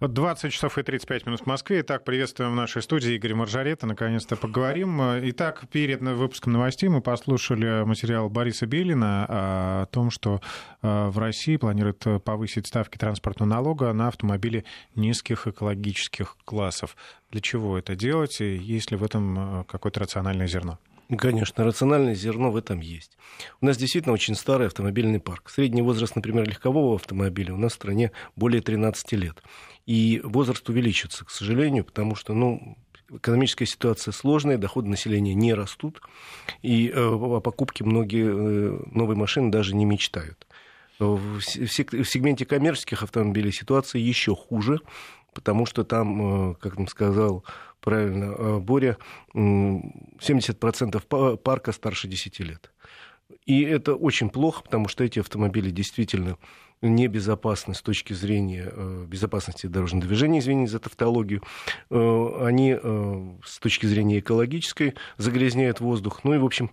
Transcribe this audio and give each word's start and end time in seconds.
Вот 0.00 0.14
20 0.14 0.50
часов 0.50 0.78
и 0.78 0.82
35 0.82 1.26
минут 1.26 1.40
в 1.42 1.46
Москве. 1.46 1.82
Итак, 1.82 2.04
приветствуем 2.04 2.52
в 2.52 2.54
нашей 2.54 2.80
студии 2.80 3.18
Игоря 3.18 3.36
Маржарета. 3.36 3.86
Наконец-то 3.86 4.34
поговорим. 4.34 4.98
Итак, 5.28 5.64
перед 5.70 6.00
выпуском 6.00 6.54
новостей 6.54 6.88
мы 6.88 7.02
послушали 7.02 7.84
материал 7.84 8.30
Бориса 8.30 8.64
Белина 8.64 9.26
о 9.28 9.86
том, 9.90 10.10
что 10.10 10.40
э, 10.80 11.08
в 11.08 11.18
России 11.18 11.58
планируют 11.58 12.02
повысить 12.24 12.66
ставки 12.66 12.96
транспортного 12.96 13.50
налога 13.50 13.92
на 13.92 14.08
автомобили 14.08 14.64
низких 14.94 15.46
экологических 15.46 16.38
классов. 16.46 16.96
Для 17.30 17.42
чего 17.42 17.76
это 17.76 17.94
делать? 17.94 18.40
И 18.40 18.56
есть 18.56 18.90
ли 18.92 18.96
в 18.96 19.04
этом 19.04 19.60
э, 19.60 19.64
какое-то 19.64 20.00
рациональное 20.00 20.46
зерно? 20.46 20.78
Конечно, 21.18 21.64
рациональное 21.64 22.14
зерно 22.14 22.50
в 22.50 22.56
этом 22.56 22.80
есть. 22.80 23.16
У 23.60 23.66
нас 23.66 23.76
действительно 23.76 24.14
очень 24.14 24.34
старый 24.34 24.68
автомобильный 24.68 25.18
парк. 25.18 25.50
Средний 25.50 25.82
возраст, 25.82 26.14
например, 26.14 26.48
легкового 26.48 26.94
автомобиля 26.94 27.54
у 27.54 27.56
нас 27.56 27.72
в 27.72 27.76
стране 27.76 28.12
более 28.36 28.62
13 28.62 29.12
лет. 29.12 29.42
И 29.86 30.20
возраст 30.22 30.68
увеличится, 30.68 31.24
к 31.24 31.30
сожалению, 31.30 31.84
потому 31.84 32.14
что, 32.14 32.32
ну, 32.32 32.76
экономическая 33.10 33.66
ситуация 33.66 34.12
сложная, 34.12 34.56
доходы 34.56 34.88
населения 34.88 35.34
не 35.34 35.52
растут, 35.52 36.00
и 36.62 36.88
э, 36.88 37.04
о 37.04 37.40
покупке 37.40 37.82
многие 37.82 38.26
э, 38.26 38.80
новые 38.92 39.16
машины 39.16 39.50
даже 39.50 39.74
не 39.74 39.84
мечтают. 39.84 40.46
В 41.00 41.40
сегменте 41.40 42.44
коммерческих 42.44 43.02
автомобилей 43.02 43.50
ситуация 43.52 44.00
еще 44.00 44.36
хуже, 44.36 44.80
потому 45.34 45.66
что 45.66 45.82
там, 45.82 46.52
э, 46.52 46.54
как 46.60 46.76
нам 46.78 46.86
сказал 46.86 47.44
правильно 47.80 48.60
Боря, 48.60 48.96
70% 49.34 51.36
парка 51.38 51.72
старше 51.72 52.08
10 52.08 52.40
лет. 52.40 52.70
И 53.46 53.62
это 53.62 53.94
очень 53.94 54.30
плохо, 54.30 54.62
потому 54.62 54.88
что 54.88 55.04
эти 55.04 55.18
автомобили 55.18 55.70
действительно 55.70 56.36
небезопасны 56.82 57.74
с 57.74 57.82
точки 57.82 58.12
зрения 58.12 58.70
э, 58.72 59.04
безопасности 59.06 59.66
дорожного 59.66 60.06
движения, 60.06 60.38
извините 60.38 60.72
за 60.72 60.78
тавтологию. 60.78 61.42
Э, 61.90 62.28
они 62.42 62.76
э, 62.80 63.28
с 63.44 63.58
точки 63.58 63.86
зрения 63.86 64.20
экологической 64.20 64.94
загрязняют 65.18 65.80
воздух. 65.80 66.24
Ну 66.24 66.34
и, 66.34 66.38
в 66.38 66.44
общем, 66.44 66.70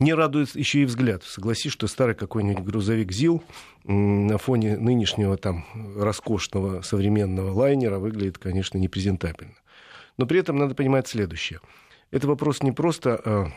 не 0.00 0.14
радует 0.14 0.54
еще 0.54 0.80
и 0.80 0.84
взгляд. 0.84 1.22
Согласись, 1.22 1.72
что 1.72 1.86
старый 1.86 2.14
какой-нибудь 2.14 2.64
грузовик 2.64 3.12
ЗИЛ 3.12 3.42
на 3.84 4.38
фоне 4.38 4.76
нынешнего 4.76 5.36
там 5.36 5.64
роскошного 5.96 6.82
современного 6.82 7.52
лайнера 7.52 7.98
выглядит, 7.98 8.38
конечно, 8.38 8.78
непрезентабельно. 8.78 9.54
Но 10.18 10.26
при 10.26 10.40
этом 10.40 10.56
надо 10.56 10.74
понимать 10.74 11.08
следующее. 11.08 11.60
Это 12.10 12.26
вопрос 12.26 12.62
не 12.62 12.72
просто 12.72 13.52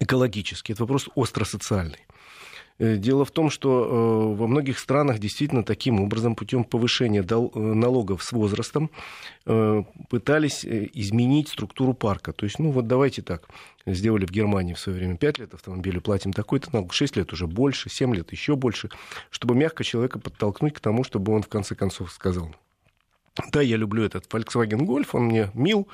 экологический, 0.00 0.72
это 0.72 0.82
вопрос 0.82 1.08
остро-социальный. 1.14 2.06
Э, 2.78 2.96
дело 2.96 3.24
в 3.24 3.30
том, 3.30 3.50
что 3.50 3.84
э, 3.84 4.36
во 4.36 4.46
многих 4.46 4.78
странах 4.78 5.18
действительно 5.18 5.62
таким 5.62 6.00
образом, 6.00 6.34
путем 6.34 6.64
повышения 6.64 7.22
э, 7.22 7.58
налогов 7.58 8.22
с 8.22 8.32
возрастом, 8.32 8.90
пытались 10.08 10.64
изменить 10.64 11.48
структуру 11.48 11.92
парка. 11.92 12.32
То 12.32 12.44
есть, 12.44 12.58
ну 12.58 12.70
вот 12.70 12.86
давайте 12.86 13.20
так, 13.20 13.46
сделали 13.84 14.24
в 14.24 14.30
Германии 14.30 14.72
в 14.72 14.78
свое 14.78 14.98
время 14.98 15.16
5 15.16 15.38
лет 15.38 15.54
автомобилю, 15.54 16.00
платим 16.00 16.32
такой-то 16.32 16.70
налог, 16.72 16.94
6 16.94 17.16
лет 17.16 17.32
уже 17.32 17.46
больше, 17.46 17.90
7 17.90 18.14
лет 18.14 18.32
еще 18.32 18.56
больше, 18.56 18.88
чтобы 19.30 19.54
мягко 19.54 19.84
человека 19.84 20.18
подтолкнуть 20.18 20.72
к 20.72 20.80
тому, 20.80 21.04
чтобы 21.04 21.34
он 21.34 21.42
в 21.42 21.48
конце 21.48 21.74
концов 21.74 22.10
сказал, 22.10 22.54
да, 23.52 23.60
я 23.60 23.76
люблю 23.76 24.04
этот 24.04 24.26
Volkswagen 24.26 24.80
Golf, 24.80 25.08
он 25.12 25.24
мне 25.24 25.50
мил, 25.54 25.88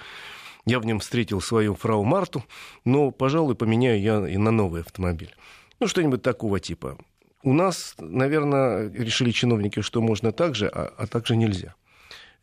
я 0.67 0.79
в 0.79 0.87
нем 0.87 1.01
встретил 1.01 1.41
свою 1.41 1.75
фрау 1.75 2.05
Марту, 2.05 2.45
но, 2.85 3.11
пожалуй, 3.11 3.55
поменяю 3.55 4.01
я 4.01 4.29
и 4.29 4.37
на 4.37 4.51
новый 4.51 4.83
автомобиль. 4.83 5.35
Ну, 5.79 5.87
что-нибудь 5.87 6.23
такого 6.23 6.61
типа. 6.61 6.99
У 7.43 7.55
нас, 7.55 7.95
наверное, 7.99 8.91
решили 8.91 9.31
чиновники, 9.31 9.81
что 9.81 10.03
можно 10.03 10.31
так 10.31 10.55
же, 10.55 10.69
а, 10.69 10.93
а 10.97 11.07
так 11.07 11.27
же 11.27 11.37
нельзя. 11.37 11.75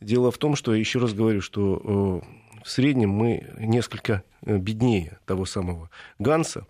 Дело 0.02 0.32
в 0.32 0.38
том, 0.38 0.56
что, 0.56 0.74
еще 0.74 1.00
раз 1.00 1.14
говорю, 1.14 1.42
что 1.42 2.24
э, 2.24 2.47
в 2.68 2.70
среднем 2.70 3.12
мы 3.12 3.48
несколько 3.58 4.24
э, 4.42 4.58
беднее 4.58 5.20
того 5.26 5.46
самого 5.46 5.90
Ганса, 6.20 6.68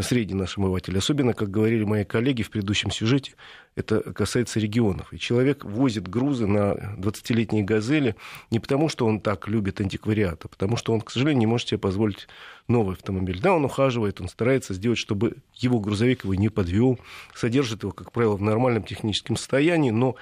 средний 0.00 0.34
наш 0.34 0.58
омыватель. 0.58 0.98
Особенно, 0.98 1.34
как 1.34 1.52
говорили 1.52 1.84
мои 1.84 2.04
коллеги 2.04 2.42
в 2.42 2.50
предыдущем 2.50 2.90
сюжете, 2.90 3.34
это 3.76 4.00
касается 4.12 4.58
регионов. 4.58 5.12
И 5.12 5.20
человек 5.20 5.64
возит 5.64 6.08
грузы 6.08 6.48
на 6.48 6.96
20-летние 6.98 7.62
«Газели» 7.62 8.16
не 8.50 8.58
потому, 8.58 8.88
что 8.88 9.06
он 9.06 9.20
так 9.20 9.46
любит 9.46 9.80
антиквариат, 9.80 10.44
а 10.44 10.48
потому 10.48 10.76
что 10.76 10.92
он, 10.92 11.00
к 11.00 11.12
сожалению, 11.12 11.38
не 11.38 11.46
может 11.46 11.68
себе 11.68 11.78
позволить 11.78 12.26
новый 12.66 12.96
автомобиль. 12.96 13.40
Да, 13.40 13.54
он 13.54 13.64
ухаживает, 13.64 14.20
он 14.20 14.28
старается 14.28 14.74
сделать, 14.74 14.98
чтобы 14.98 15.36
его 15.54 15.78
грузовик 15.78 16.24
его 16.24 16.34
не 16.34 16.48
подвел, 16.48 16.98
содержит 17.36 17.84
его, 17.84 17.92
как 17.92 18.10
правило, 18.10 18.34
в 18.34 18.42
нормальном 18.42 18.82
техническом 18.82 19.36
состоянии, 19.36 19.90
но 19.90 20.16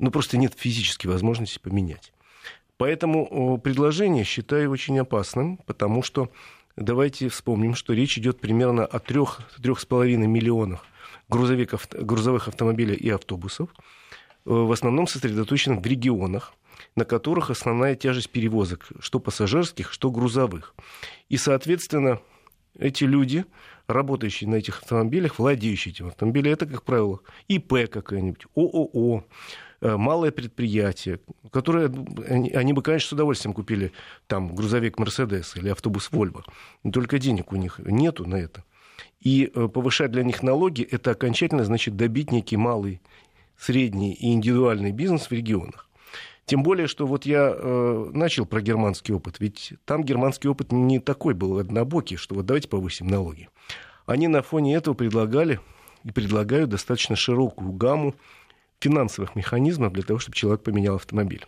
ну, 0.00 0.10
просто 0.10 0.36
нет 0.36 0.54
физической 0.56 1.06
возможности 1.06 1.60
поменять. 1.60 2.12
Поэтому 2.76 3.58
предложение 3.58 4.24
считаю 4.24 4.70
очень 4.70 4.98
опасным, 4.98 5.58
потому 5.58 6.02
что 6.02 6.30
давайте 6.76 7.28
вспомним, 7.28 7.74
что 7.74 7.92
речь 7.92 8.18
идет 8.18 8.40
примерно 8.40 8.84
о 8.84 8.98
3-3,5 8.98 10.16
миллионах 10.26 10.84
грузовиков, 11.28 11.88
грузовых 11.90 12.48
автомобилей 12.48 12.94
и 12.94 13.08
автобусов, 13.10 13.70
э, 13.70 13.74
в 14.44 14.70
основном 14.72 15.06
сосредоточенных 15.06 15.80
в 15.80 15.86
регионах, 15.86 16.54
на 16.96 17.04
которых 17.04 17.50
основная 17.50 17.94
тяжесть 17.94 18.30
перевозок, 18.30 18.88
что 19.00 19.20
пассажирских, 19.20 19.92
что 19.92 20.10
грузовых. 20.10 20.74
И, 21.28 21.36
соответственно, 21.36 22.20
эти 22.78 23.04
люди, 23.04 23.44
работающие 23.86 24.48
на 24.50 24.56
этих 24.56 24.82
автомобилях, 24.82 25.38
владеющие 25.38 25.92
этим 25.92 26.08
автомобилем, 26.08 26.52
это, 26.52 26.66
как 26.66 26.82
правило, 26.82 27.20
ИП 27.48 27.88
какая-нибудь, 27.90 28.46
ООО, 28.56 29.24
малое 29.80 30.30
предприятие, 30.30 31.20
которое, 31.50 31.92
они, 32.28 32.50
они 32.50 32.72
бы, 32.72 32.82
конечно, 32.82 33.08
с 33.08 33.12
удовольствием 33.12 33.54
купили 33.54 33.92
там 34.26 34.54
грузовик 34.54 34.98
Мерседес 34.98 35.56
или 35.56 35.68
автобус 35.68 36.10
Вольво, 36.10 36.44
но 36.82 36.90
только 36.90 37.18
денег 37.18 37.52
у 37.52 37.56
них 37.56 37.78
нету 37.78 38.26
на 38.26 38.36
это. 38.36 38.64
И 39.20 39.50
э, 39.54 39.68
повышать 39.68 40.10
для 40.10 40.22
них 40.22 40.42
налоги, 40.42 40.82
это 40.82 41.12
окончательно 41.12 41.64
значит 41.64 41.96
добить 41.96 42.30
некий 42.30 42.56
малый, 42.56 43.00
средний 43.56 44.12
и 44.12 44.32
индивидуальный 44.32 44.92
бизнес 44.92 45.28
в 45.28 45.32
регионах. 45.32 45.88
Тем 46.46 46.62
более, 46.62 46.86
что 46.86 47.06
вот 47.06 47.24
я 47.24 47.54
э, 47.54 48.10
начал 48.12 48.44
про 48.44 48.60
германский 48.60 49.14
опыт, 49.14 49.36
ведь 49.38 49.72
там 49.86 50.04
германский 50.04 50.48
опыт 50.48 50.72
не 50.72 50.98
такой 50.98 51.32
был 51.32 51.58
однобокий, 51.58 52.16
что 52.16 52.34
вот 52.34 52.44
давайте 52.44 52.68
повысим 52.68 53.06
налоги. 53.06 53.48
Они 54.04 54.28
на 54.28 54.42
фоне 54.42 54.74
этого 54.74 54.94
предлагали 54.94 55.58
и 56.04 56.10
предлагают 56.10 56.68
достаточно 56.68 57.16
широкую 57.16 57.72
гамму 57.72 58.14
финансовых 58.80 59.36
механизмов 59.36 59.92
для 59.92 60.02
того, 60.02 60.18
чтобы 60.18 60.36
человек 60.36 60.62
поменял 60.62 60.96
автомобиль. 60.96 61.44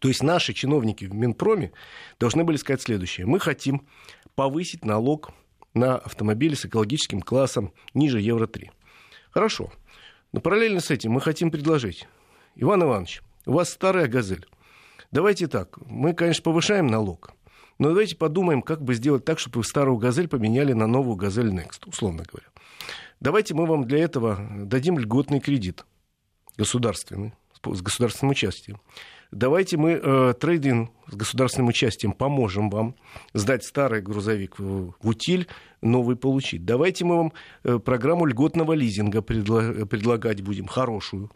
То 0.00 0.08
есть 0.08 0.22
наши 0.22 0.52
чиновники 0.52 1.04
в 1.04 1.14
Минпроме 1.14 1.72
должны 2.18 2.44
были 2.44 2.56
сказать 2.56 2.82
следующее. 2.82 3.26
Мы 3.26 3.40
хотим 3.40 3.86
повысить 4.34 4.84
налог 4.84 5.30
на 5.74 5.96
автомобили 5.96 6.54
с 6.54 6.64
экологическим 6.64 7.20
классом 7.20 7.72
ниже 7.94 8.20
Евро-3. 8.20 8.70
Хорошо. 9.30 9.72
Но 10.32 10.40
параллельно 10.40 10.80
с 10.80 10.90
этим 10.90 11.12
мы 11.12 11.20
хотим 11.20 11.50
предложить. 11.50 12.06
Иван 12.56 12.82
Иванович, 12.82 13.22
у 13.46 13.52
вас 13.52 13.70
старая 13.70 14.06
«Газель». 14.06 14.46
Давайте 15.10 15.48
так, 15.48 15.76
мы, 15.86 16.14
конечно, 16.14 16.42
повышаем 16.44 16.86
налог, 16.86 17.32
но 17.78 17.88
давайте 17.88 18.16
подумаем, 18.16 18.62
как 18.62 18.80
бы 18.82 18.94
сделать 18.94 19.24
так, 19.24 19.40
чтобы 19.40 19.58
вы 19.58 19.64
старую 19.64 19.96
«Газель» 19.98 20.28
поменяли 20.28 20.72
на 20.72 20.86
новую 20.86 21.16
«Газель 21.16 21.48
Next», 21.48 21.86
условно 21.86 22.22
говоря. 22.30 22.46
Давайте 23.18 23.54
мы 23.54 23.66
вам 23.66 23.84
для 23.84 23.98
этого 23.98 24.38
дадим 24.64 24.98
льготный 24.98 25.40
кредит 25.40 25.84
государственный, 26.60 27.32
с 27.64 27.80
государственным 27.80 28.32
участием. 28.32 28.80
Давайте 29.32 29.76
мы 29.76 29.92
э, 29.92 30.34
трейдинг 30.38 30.90
с 31.08 31.14
государственным 31.14 31.68
участием 31.68 32.12
поможем 32.12 32.68
вам 32.68 32.96
сдать 33.32 33.64
старый 33.64 34.02
грузовик 34.02 34.58
в, 34.58 34.92
в 35.00 35.08
утиль, 35.08 35.46
новый 35.80 36.16
получить. 36.16 36.64
Давайте 36.64 37.04
мы 37.04 37.16
вам 37.16 37.32
э, 37.64 37.78
программу 37.78 38.26
льготного 38.26 38.74
лизинга 38.74 39.20
предла- 39.20 39.86
предлагать 39.86 40.42
будем, 40.42 40.66
хорошую. 40.66 41.30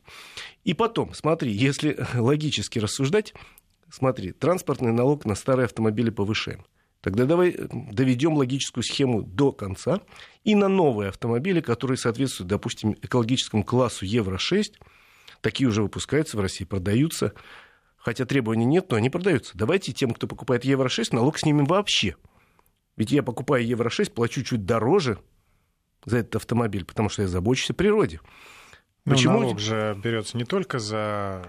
И 0.65 0.75
потом, 0.75 1.15
смотри, 1.15 1.53
если 1.53 1.97
логически 2.15 2.81
рассуждать, 2.81 3.33
смотри, 3.89 4.33
транспортный 4.33 4.93
налог 4.93 5.25
на 5.25 5.37
старые 5.37 5.65
автомобили 5.65 6.11
повышаем. 6.11 6.65
Тогда 7.01 7.27
давай 7.27 7.51
э, 7.51 7.69
доведем 7.93 8.35
логическую 8.35 8.83
схему 8.83 9.23
до 9.23 9.53
конца 9.53 10.01
и 10.43 10.55
на 10.55 10.69
новые 10.69 11.11
автомобили, 11.11 11.61
которые 11.61 11.97
соответствуют, 11.97 12.49
допустим, 12.51 12.97
экологическому 13.03 13.63
классу 13.63 14.05
Евро-6, 14.05 14.73
Такие 15.45 15.69
уже 15.69 15.83
выпускаются 15.83 16.39
в 16.39 16.41
России, 16.41 16.65
продаются. 16.65 17.35
Хотя 17.99 18.25
требований 18.25 18.65
нет, 18.65 18.91
но 18.91 18.97
они 18.97 19.11
продаются. 19.11 19.53
Давайте 19.55 19.93
тем, 19.93 20.13
кто 20.13 20.27
покупает 20.27 20.65
Евро-6, 20.65 21.09
налог 21.15 21.39
снимем 21.39 21.67
вообще. 21.67 22.17
Ведь 22.97 23.13
я 23.13 23.23
покупаю 23.23 23.63
Евро-6, 23.67 24.13
плачу 24.15 24.43
чуть 24.43 24.65
дороже 24.65 25.19
за 26.07 26.17
этот 26.17 26.37
автомобиль, 26.37 26.87
потому 26.87 27.11
что 27.11 27.21
я 27.21 27.29
забочусь 27.29 27.69
о 27.69 27.75
природе. 27.75 28.21
Ну, 29.05 29.13
Почему? 29.13 29.41
налог 29.41 29.59
же 29.59 30.01
берется 30.03 30.39
не 30.39 30.45
только 30.45 30.79
за 30.79 31.47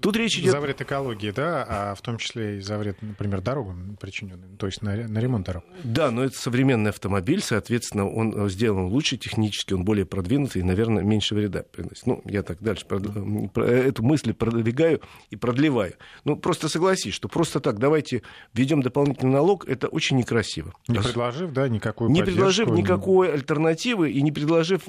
Тут 0.00 0.16
речь 0.16 0.38
идет... 0.38 0.52
За 0.52 0.60
вред 0.60 0.80
экологии, 0.80 1.30
да, 1.30 1.64
а 1.68 1.94
в 1.94 2.02
том 2.02 2.18
числе 2.18 2.58
и 2.58 2.60
за 2.60 2.78
вред, 2.78 3.00
например, 3.00 3.40
дорогам 3.40 3.96
причиненным, 4.00 4.56
то 4.56 4.66
есть 4.66 4.82
на, 4.82 4.94
на 4.94 5.18
ремонт 5.18 5.46
дорог. 5.46 5.64
Да, 5.82 6.10
но 6.10 6.24
это 6.24 6.36
современный 6.36 6.90
автомобиль, 6.90 7.40
соответственно, 7.40 8.08
он 8.08 8.48
сделан 8.50 8.86
лучше 8.86 9.16
технически, 9.16 9.72
он 9.72 9.84
более 9.84 10.04
продвинутый 10.04 10.60
и, 10.60 10.64
наверное, 10.64 11.02
меньше 11.02 11.34
вреда 11.34 11.62
приносит. 11.62 12.06
Ну, 12.06 12.22
я 12.24 12.42
так 12.42 12.60
дальше 12.60 12.86
прод... 12.86 13.04
эту 13.56 14.02
мысль 14.02 14.32
продвигаю 14.32 15.00
и 15.30 15.36
продлеваю. 15.36 15.94
Ну, 16.24 16.36
просто 16.36 16.68
согласись, 16.68 17.14
что 17.14 17.28
просто 17.28 17.60
так 17.60 17.78
давайте 17.78 18.22
введем 18.52 18.82
дополнительный 18.82 19.32
налог, 19.32 19.68
это 19.68 19.88
очень 19.88 20.16
некрасиво. 20.18 20.72
Не 20.88 21.00
предложив, 21.00 21.52
да, 21.52 21.68
никакую 21.68 22.10
Не 22.10 22.22
предложив 22.22 22.68
никакой 22.68 23.32
альтернативы 23.32 24.10
и 24.10 24.20
не 24.22 24.32
предложив 24.32 24.84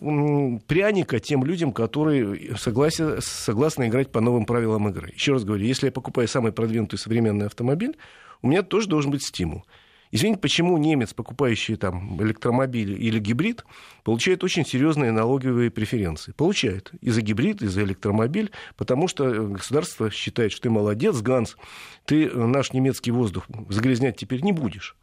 пряника 0.68 1.19
тем 1.19 1.45
людям, 1.45 1.71
которые 1.71 2.57
согласен, 2.57 3.21
согласны 3.21 3.88
играть 3.88 4.12
по 4.12 4.19
новым 4.19 4.45
правилам 4.45 4.89
игры. 4.89 4.97
Еще 5.06 5.34
раз 5.34 5.44
говорю, 5.44 5.66
если 5.66 5.88
я 5.88 5.92
покупаю 5.92 6.28
самый 6.28 6.52
продвинутый 6.52 7.00
современный 7.00 7.46
автомобиль, 7.46 7.98
у 8.42 8.48
меня 8.48 8.64
тоже 8.64 8.88
должен 8.88 9.12
быть 9.12 9.24
стимул. 9.24 9.66
Извините, 10.12 10.40
почему 10.40 10.78
немец, 10.78 11.14
покупающий 11.14 11.76
там 11.76 12.22
электромобиль 12.24 12.94
или 12.94 13.20
гибрид, 13.20 13.66
получает 14.04 14.44
очень 14.44 14.66
серьезные 14.66 15.12
налоговые 15.12 15.70
преференции? 15.70 16.32
Получает 16.32 16.92
и 17.02 17.10
за 17.10 17.22
гибрид, 17.22 17.62
и 17.62 17.68
за 17.68 17.84
электромобиль, 17.84 18.52
потому 18.78 19.08
что 19.08 19.48
государство 19.48 20.10
считает, 20.10 20.54
что 20.54 20.64
ты 20.64 20.70
молодец, 20.70 21.20
Ганс, 21.22 21.58
ты 22.06 22.30
наш 22.30 22.72
немецкий 22.72 23.12
воздух 23.12 23.46
загрязнять 23.70 24.16
теперь 24.16 24.42
не 24.44 24.54
будешь. 24.54 24.96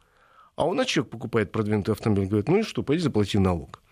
А 0.55 0.65
у 0.65 0.73
нас 0.73 0.87
человек 0.87 1.11
покупает 1.11 1.51
продвинутый 1.51 1.93
автомобиль, 1.93 2.27
говорит, 2.27 2.47
ну 2.47 2.59
и 2.59 2.63
что, 2.63 2.81
пойди 2.81 3.03
заплати 3.03 3.37
налог. 3.37 3.83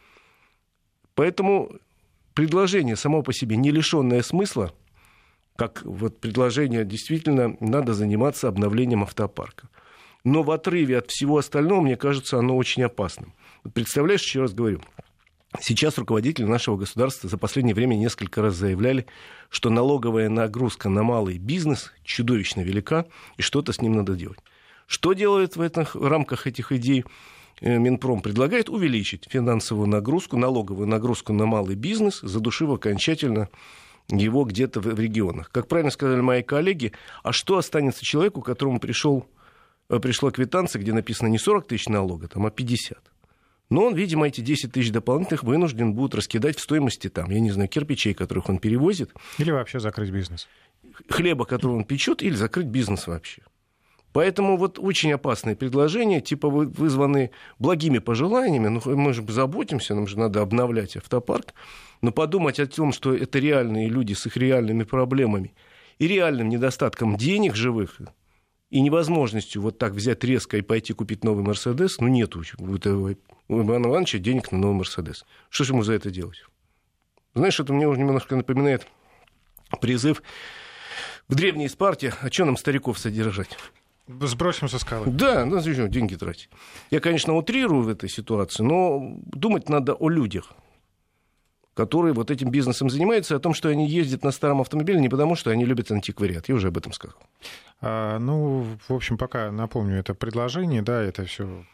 Поэтому 1.14 1.72
предложение 2.34 2.96
само 2.96 3.22
по 3.22 3.34
себе 3.34 3.56
не 3.58 3.70
лишенное 3.70 4.24
смысла, 4.24 4.74
как 5.56 5.84
вот 5.84 6.20
предложение, 6.20 6.86
действительно 6.86 7.56
надо 7.60 7.94
заниматься 7.94 8.48
обновлением 8.48 9.04
автопарка. 9.04 9.70
Но 10.24 10.42
в 10.44 10.52
отрыве 10.52 10.98
от 10.98 11.12
всего 11.12 11.38
остального, 11.38 11.82
мне 11.82 11.98
кажется, 11.98 12.40
оно 12.40 12.56
очень 12.56 12.84
опасным. 12.84 13.34
Представляешь, 13.74 14.24
еще 14.24 14.42
раз 14.42 14.54
говорю, 14.54 14.82
Сейчас 15.60 16.00
руководители 16.00 16.46
нашего 16.46 16.78
государства 16.78 17.30
за 17.30 17.38
последнее 17.38 17.76
время 17.76 17.94
несколько 17.96 18.42
раз 18.42 18.56
заявляли, 18.56 19.06
что 19.50 19.70
налоговая 19.70 20.28
нагрузка 20.28 20.90
на 20.90 21.04
малый 21.04 21.38
бизнес 21.38 21.92
чудовищно 22.04 22.62
велика, 22.62 23.06
и 23.38 23.44
что-то 23.44 23.72
с 23.72 23.80
ним 23.80 23.94
надо 23.94 24.16
делать. 24.16 24.40
Что 24.88 25.14
делает 25.14 25.56
в, 25.56 25.62
этих, 25.62 25.96
в 25.96 26.08
рамках 26.08 26.48
этих 26.48 26.72
идей 26.72 27.06
э, 27.62 27.78
Минпром? 27.78 28.22
Предлагает 28.22 28.70
увеличить 28.70 29.28
финансовую 29.30 29.88
нагрузку, 29.88 30.38
налоговую 30.38 30.88
нагрузку 30.88 31.34
на 31.34 31.46
малый 31.46 31.76
бизнес, 31.76 32.22
задушив 32.22 32.72
окончательно 32.72 33.50
его 34.10 34.44
где-то 34.44 34.80
в 34.80 35.00
регионах. 35.00 35.50
Как 35.52 35.68
правильно 35.68 35.92
сказали 35.92 36.22
мои 36.22 36.44
коллеги, 36.44 36.94
а 37.24 37.32
что 37.32 37.58
останется 37.58 38.06
человеку, 38.06 38.42
которому 38.42 38.80
пришел, 38.80 39.26
э, 39.90 40.00
пришла 40.00 40.32
квитанция, 40.32 40.82
где 40.82 40.94
написано 40.94 41.28
не 41.28 41.38
40 41.38 41.68
тысяч 41.68 41.88
налога, 41.88 42.28
там, 42.28 42.46
а 42.46 42.52
50? 42.52 43.00
Но 43.70 43.86
он, 43.86 43.96
видимо, 43.96 44.28
эти 44.28 44.42
10 44.42 44.72
тысяч 44.72 44.92
дополнительных 44.92 45.44
вынужден 45.44 45.94
будет 45.94 46.16
раскидать 46.16 46.58
в 46.58 46.62
стоимости, 46.62 47.10
там, 47.10 47.32
я 47.32 47.40
не 47.40 47.52
знаю, 47.52 47.70
кирпичей, 47.70 48.14
которых 48.14 48.50
он 48.50 48.60
перевозит. 48.60 49.12
Или 49.40 49.52
вообще 49.52 49.80
закрыть 49.80 50.12
бизнес. 50.12 50.48
Хлеба, 51.10 51.46
который 51.46 51.78
он 51.78 51.86
печет, 51.86 52.22
или 52.22 52.36
закрыть 52.36 52.68
бизнес 52.68 53.08
вообще. 53.08 53.42
Поэтому 54.12 54.58
вот 54.58 54.78
очень 54.78 55.12
опасные 55.12 55.56
предложения, 55.56 56.22
типа 56.22 56.48
вызваны 56.48 57.32
благими 57.58 57.98
пожеланиями, 57.98 58.68
ну 58.68 58.82
мы 58.86 59.12
же 59.12 59.26
заботимся, 59.28 59.96
нам 59.96 60.06
же 60.06 60.20
надо 60.20 60.42
обновлять 60.42 60.96
автопарк, 60.96 61.56
но 62.04 62.12
подумать 62.12 62.60
о 62.60 62.68
том, 62.68 62.92
что 62.92 63.16
это 63.16 63.40
реальные 63.40 63.88
люди 63.88 64.14
с 64.14 64.26
их 64.26 64.36
реальными 64.36 64.84
проблемами 64.84 65.56
и 66.00 66.08
реальным 66.08 66.50
недостатком 66.50 67.16
денег 67.16 67.56
живых, 67.56 67.98
и 68.70 68.82
невозможностью 68.82 69.62
вот 69.62 69.78
так 69.78 69.94
взять 69.94 70.22
резко 70.24 70.58
и 70.58 70.62
пойти 70.62 70.92
купить 70.94 71.24
новый 71.24 71.46
Мерседес, 71.46 72.00
ну, 72.00 72.10
нету 72.10 72.44
у 72.60 73.62
Ивана 73.62 73.88
Ивановича 73.88 74.18
денег 74.18 74.52
на 74.52 74.58
новый 74.58 74.80
Мерседес. 74.80 75.26
Что 75.50 75.64
же 75.64 75.74
ему 75.74 75.84
за 75.84 75.94
это 75.94 76.12
делать? 76.12 76.44
Знаешь, 77.36 77.60
это 77.60 77.72
мне 77.72 77.88
уже 77.88 78.02
немножко 78.02 78.36
напоминает 78.36 78.86
призыв 79.80 80.22
в 81.30 81.36
древней 81.36 81.70
Спарте, 81.70 82.14
а 82.20 82.30
что 82.30 82.44
нам 82.44 82.58
стариков 82.58 83.00
содержать? 83.00 83.58
Сбросим 84.08 84.68
со 84.68 84.78
скалы. 84.78 85.06
Да, 85.10 85.46
ну 85.46 85.62
зачем 85.62 85.90
деньги 85.90 86.16
тратить? 86.16 86.50
Я, 86.92 87.00
конечно, 87.00 87.34
утрирую 87.34 87.84
в 87.84 87.88
этой 87.88 88.10
ситуации, 88.10 88.62
но 88.62 89.16
думать 89.24 89.70
надо 89.70 89.94
о 89.94 90.10
людях, 90.10 90.52
которые 91.74 92.14
вот 92.14 92.32
этим 92.32 92.50
бизнесом 92.50 92.90
занимаются, 92.90 93.36
о 93.36 93.40
том, 93.40 93.54
что 93.54 93.70
они 93.70 93.88
ездят 93.88 94.24
на 94.24 94.32
старом 94.32 94.62
автомобиле 94.62 95.00
не 95.00 95.10
потому, 95.10 95.36
что 95.36 95.50
они 95.50 95.66
любят 95.66 95.92
антиквариат. 95.92 96.50
Я 96.50 96.56
уже 96.56 96.68
об 96.68 96.78
этом 96.78 96.94
сказал. 96.94 97.18
А, 97.82 98.20
ну, 98.20 98.66
в 98.88 98.94
общем, 98.94 99.18
пока 99.18 99.52
напомню, 99.52 99.98
это 99.98 100.14
предложение, 100.14 100.82
да, 100.82 101.02
это 101.02 101.26
все 101.26 101.66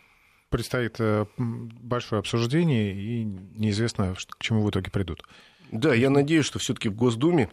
предстоит 0.50 0.96
э, 1.00 1.26
большое 1.38 2.20
обсуждение, 2.20 2.94
и 2.94 3.24
неизвестно, 3.24 4.16
к 4.16 4.42
чему 4.42 4.64
в 4.64 4.70
итоге 4.70 4.90
придут. 4.90 5.24
Да, 5.72 5.94
я 5.94 6.10
надеюсь, 6.10 6.46
что 6.46 6.58
все-таки 6.58 6.90
в 6.90 6.96
Госдуме 6.96 7.50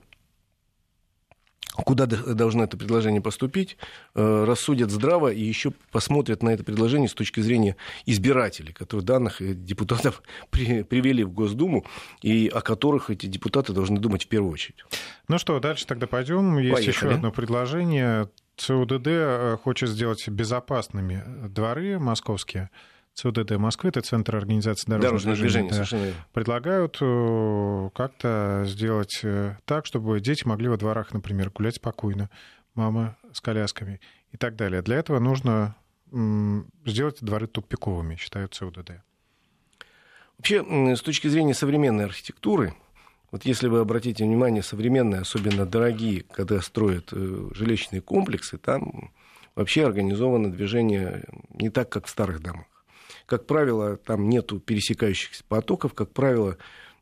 куда 1.86 2.06
должно 2.06 2.64
это 2.64 2.76
предложение 2.76 3.20
поступить, 3.20 3.78
э, 4.16 4.44
рассудят 4.44 4.90
здраво 4.90 5.28
и 5.32 5.40
еще 5.40 5.70
посмотрят 5.92 6.42
на 6.42 6.48
это 6.50 6.64
предложение 6.64 7.08
с 7.08 7.14
точки 7.14 7.38
зрения 7.38 7.76
избирателей, 8.06 8.72
которые 8.72 9.06
данных 9.06 9.36
депутатов 9.40 10.20
при, 10.50 10.82
привели 10.82 11.22
в 11.22 11.30
Госдуму, 11.30 11.86
и 12.22 12.50
о 12.52 12.60
которых 12.60 13.10
эти 13.10 13.26
депутаты 13.26 13.72
должны 13.72 14.00
думать 14.00 14.24
в 14.24 14.28
первую 14.28 14.52
очередь. 14.52 14.84
Ну 15.28 15.38
что, 15.38 15.60
дальше 15.60 15.86
тогда 15.86 16.08
пойдем. 16.08 16.58
Есть 16.58 16.74
Поехали. 16.74 17.08
еще 17.08 17.14
одно 17.14 17.30
предложение. 17.30 18.28
ЦУДД 18.56 19.06
э, 19.06 19.56
хочет 19.62 19.88
сделать 19.88 20.28
безопасными 20.28 21.22
дворы 21.46 22.00
московские. 22.00 22.68
ЦУДД 23.16 23.52
Москвы, 23.52 23.88
это 23.88 24.02
Центр 24.02 24.36
организации 24.36 24.90
дорожного, 24.90 25.10
дорожного 25.10 25.36
движения, 25.36 25.70
движения 25.70 26.12
да, 26.12 26.26
предлагают 26.34 26.98
э, 27.00 27.90
как-то 27.94 28.64
сделать 28.66 29.20
э, 29.22 29.56
так, 29.64 29.86
чтобы 29.86 30.20
дети 30.20 30.46
могли 30.46 30.68
во 30.68 30.76
дворах, 30.76 31.14
например, 31.14 31.50
гулять 31.50 31.76
спокойно, 31.76 32.28
мама 32.74 33.16
с 33.32 33.40
колясками 33.40 34.02
и 34.32 34.36
так 34.36 34.54
далее. 34.56 34.82
Для 34.82 34.96
этого 34.96 35.18
нужно 35.18 35.74
сделать 36.84 37.16
дворы 37.20 37.46
тупиковыми, 37.46 38.16
считают 38.16 38.54
ЦУДД. 38.54 39.02
Вообще, 40.36 40.94
с 40.94 41.00
точки 41.00 41.28
зрения 41.28 41.54
современной 41.54 42.04
архитектуры, 42.04 42.74
вот 43.32 43.46
если 43.46 43.68
вы 43.68 43.80
обратите 43.80 44.24
внимание, 44.24 44.62
современные, 44.62 45.22
особенно 45.22 45.64
дорогие, 45.64 46.22
когда 46.22 46.60
строят 46.60 47.12
э, 47.12 47.48
жилищные 47.54 48.02
комплексы, 48.02 48.58
там 48.58 49.10
вообще 49.54 49.86
организовано 49.86 50.52
движение 50.52 51.24
не 51.48 51.70
так, 51.70 51.88
как 51.88 52.06
в 52.06 52.10
старых 52.10 52.40
домах. 52.40 52.66
Как 53.26 53.46
правило, 53.46 53.96
там 53.96 54.28
нету 54.28 54.60
пересекающихся 54.60 55.42
потоков, 55.48 55.94
как 55.94 56.12
правило, 56.12 56.56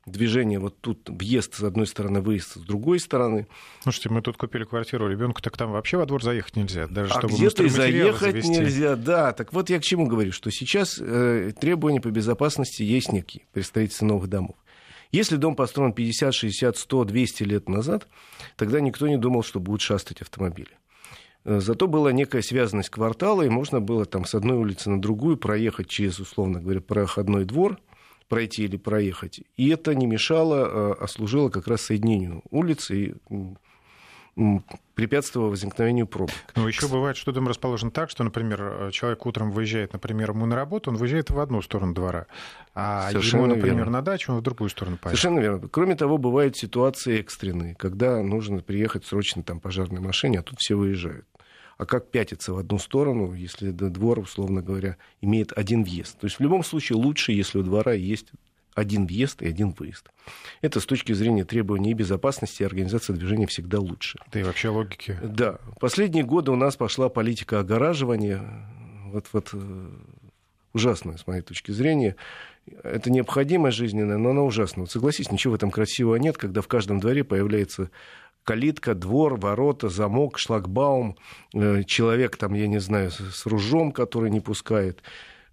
движение 0.07 0.59
вот 0.59 0.79
тут 0.81 1.09
въезд 1.09 1.55
с 1.55 1.63
одной 1.63 1.87
стороны, 1.87 2.21
выезд 2.21 2.55
с 2.55 2.57
другой 2.57 2.99
стороны. 2.99 3.47
Слушайте, 3.83 4.11
мы 4.11 4.23
тут 4.23 4.37
купили 4.37 4.65
квартиру 4.65 5.09
ребенку, 5.09 5.41
так 5.43 5.57
там 5.57 5.73
вообще 5.73 5.97
во 5.97 6.07
двор 6.07 6.23
заехать 6.23 6.57
нельзя, 6.57 6.87
даже 6.89 7.13
а 7.13 7.19
чтобы 7.19 7.35
где-то 7.35 7.65
и 7.65 7.69
заехать 7.69 8.21
завести. 8.21 8.51
нельзя, 8.51 8.97
да. 8.97 9.33
Так 9.33 9.53
вот 9.53 9.71
я 9.71 9.79
к 9.79 9.83
чему 9.83 10.07
говорю, 10.07 10.33
что 10.33 10.51
сейчас 10.51 10.99
э, 11.01 11.53
требования 11.59 12.01
по 12.01 12.11
безопасности 12.11 12.83
есть 12.83 13.13
некие 13.13 13.45
при 13.53 13.63
строительстве 13.63 14.09
новых 14.09 14.29
домов. 14.29 14.57
Если 15.13 15.37
дом 15.37 15.55
построен 15.55 15.93
50, 15.93 16.35
60, 16.35 16.77
100, 16.77 17.05
200 17.05 17.43
лет 17.45 17.69
назад, 17.69 18.09
тогда 18.57 18.81
никто 18.81 19.07
не 19.07 19.17
думал, 19.17 19.45
что 19.45 19.61
будут 19.61 19.81
шастать 19.81 20.21
автомобили. 20.21 20.71
Э, 21.45 21.61
зато 21.61 21.87
была 21.87 22.13
некая 22.13 22.43
связанность 22.43 22.91
квартала, 22.91 23.43
и 23.43 23.49
можно 23.49 23.81
было 23.81 24.05
там 24.05 24.25
с 24.25 24.35
одной 24.35 24.57
улицы 24.57 24.91
на 24.91 25.01
другую 25.01 25.37
проехать 25.37 25.89
через, 25.89 26.19
условно 26.19 26.61
говоря, 26.61 26.81
проходной 26.81 27.45
двор, 27.45 27.79
пройти 28.29 28.65
или 28.65 28.77
проехать. 28.77 29.41
И 29.57 29.69
это 29.69 29.95
не 29.95 30.07
мешало, 30.07 30.65
э, 30.65 30.95
а 31.01 31.07
служило 31.09 31.51
как 31.51 31.69
раз 31.69 31.83
соединению 31.83 32.43
улицы 32.51 32.97
и 32.97 33.15
препятствовало 34.95 35.51
возникновению 35.51 36.09
пробок. 36.09 36.35
Ну, 36.57 36.67
еще 36.67 36.89
бывает, 36.89 37.17
что 37.17 37.31
дом 37.31 37.47
расположен 37.47 37.93
так, 37.93 38.11
что, 38.11 38.25
например, 38.25 38.63
э, 38.63 38.91
человек 38.91 39.27
утром 39.27 39.53
выезжает, 39.53 39.93
например, 39.93 40.31
ему 40.31 40.47
на 40.47 40.57
работу, 40.57 40.91
он 40.91 40.97
выезжает 40.97 41.31
в 41.31 41.39
одну 41.39 41.63
сторону 41.63 41.95
двора, 41.95 42.27
а 42.75 43.11
Совершенно 43.11 43.43
ему, 43.43 43.55
например, 43.55 43.77
верно. 43.77 43.93
на 43.93 44.03
дачу, 44.03 44.33
он 44.33 44.39
в 44.39 44.43
другую 44.43 44.71
сторону 44.71 44.97
поедет. 44.97 45.21
Совершенно 45.21 45.41
верно. 45.41 45.69
Кроме 45.69 45.95
того, 45.95 46.19
бывают 46.19 46.57
ситуации 46.57 47.21
экстренные, 47.21 47.77
когда 47.77 48.23
нужно 48.23 48.61
приехать 48.61 49.05
срочно 49.05 49.45
там 49.45 49.61
пожарной 49.61 50.01
машине, 50.01 50.41
а 50.41 50.43
тут 50.43 50.59
все 50.59 50.75
выезжают 50.75 51.27
а 51.79 51.87
как 51.87 52.11
пятиться 52.11 52.53
в 52.53 52.59
одну 52.59 52.79
сторону, 52.79 53.35
если 53.35 53.71
двор, 53.71 54.19
условно 54.21 54.63
говоря, 54.63 54.97
имеет 55.21 55.53
один 55.53 55.85
въезд. 55.85 56.19
То 56.19 56.27
есть 56.27 56.39
в 56.39 56.41
любом 56.41 56.65
случае 56.65 56.97
лучше, 56.97 57.33
если 57.33 57.59
у 57.59 57.63
двора 57.63 57.93
есть 57.93 58.33
один 58.75 59.07
въезд 59.07 59.43
и 59.43 59.49
один 59.49 59.71
выезд. 59.71 60.11
Это 60.61 60.81
с 60.81 60.87
точки 60.87 61.13
зрения 61.13 61.45
требований 61.45 61.93
и 61.93 61.95
безопасности 61.95 62.63
и 62.63 62.67
организации 62.67 63.13
движения 63.13 63.47
всегда 63.47 63.79
лучше. 63.79 64.19
Да 64.33 64.41
и 64.41 64.43
вообще 64.43 64.69
логики. 64.69 65.17
Да. 65.23 65.59
Последние 65.81 66.25
годы 66.25 66.51
у 66.51 66.57
нас 66.57 66.77
пошла 66.77 67.09
политика 67.09 67.61
огораживания. 67.61 68.43
Вот, 69.13 69.27
вот 69.33 69.51
э, 69.53 69.91
ужасная, 70.73 71.17
с 71.17 71.27
моей 71.27 71.43
точки 71.43 71.71
зрения. 71.71 72.17
Это 72.83 73.11
необходимая 73.11 73.71
жизненная, 73.71 74.19
но 74.19 74.31
она 74.31 74.43
ужасная. 74.43 74.83
Вот 74.83 74.91
согласись, 74.91 75.31
ничего 75.31 75.53
в 75.53 75.57
этом 75.57 75.71
красивого 75.71 76.17
нет, 76.17 76.37
когда 76.37 76.61
в 76.61 76.69
каждом 76.69 76.99
дворе 76.99 77.23
появляется 77.23 77.91
калитка, 78.45 78.95
двор, 78.95 79.37
ворота, 79.37 79.89
замок, 79.89 80.39
шлагбаум, 80.39 81.17
э, 81.55 81.83
человек 81.85 82.37
там, 82.37 82.55
я 82.55 82.69
не 82.69 82.79
знаю, 82.79 83.11
с 83.11 83.47
ружом, 83.47 83.91
который 83.91 84.31
не 84.31 84.41
пускает. 84.41 85.03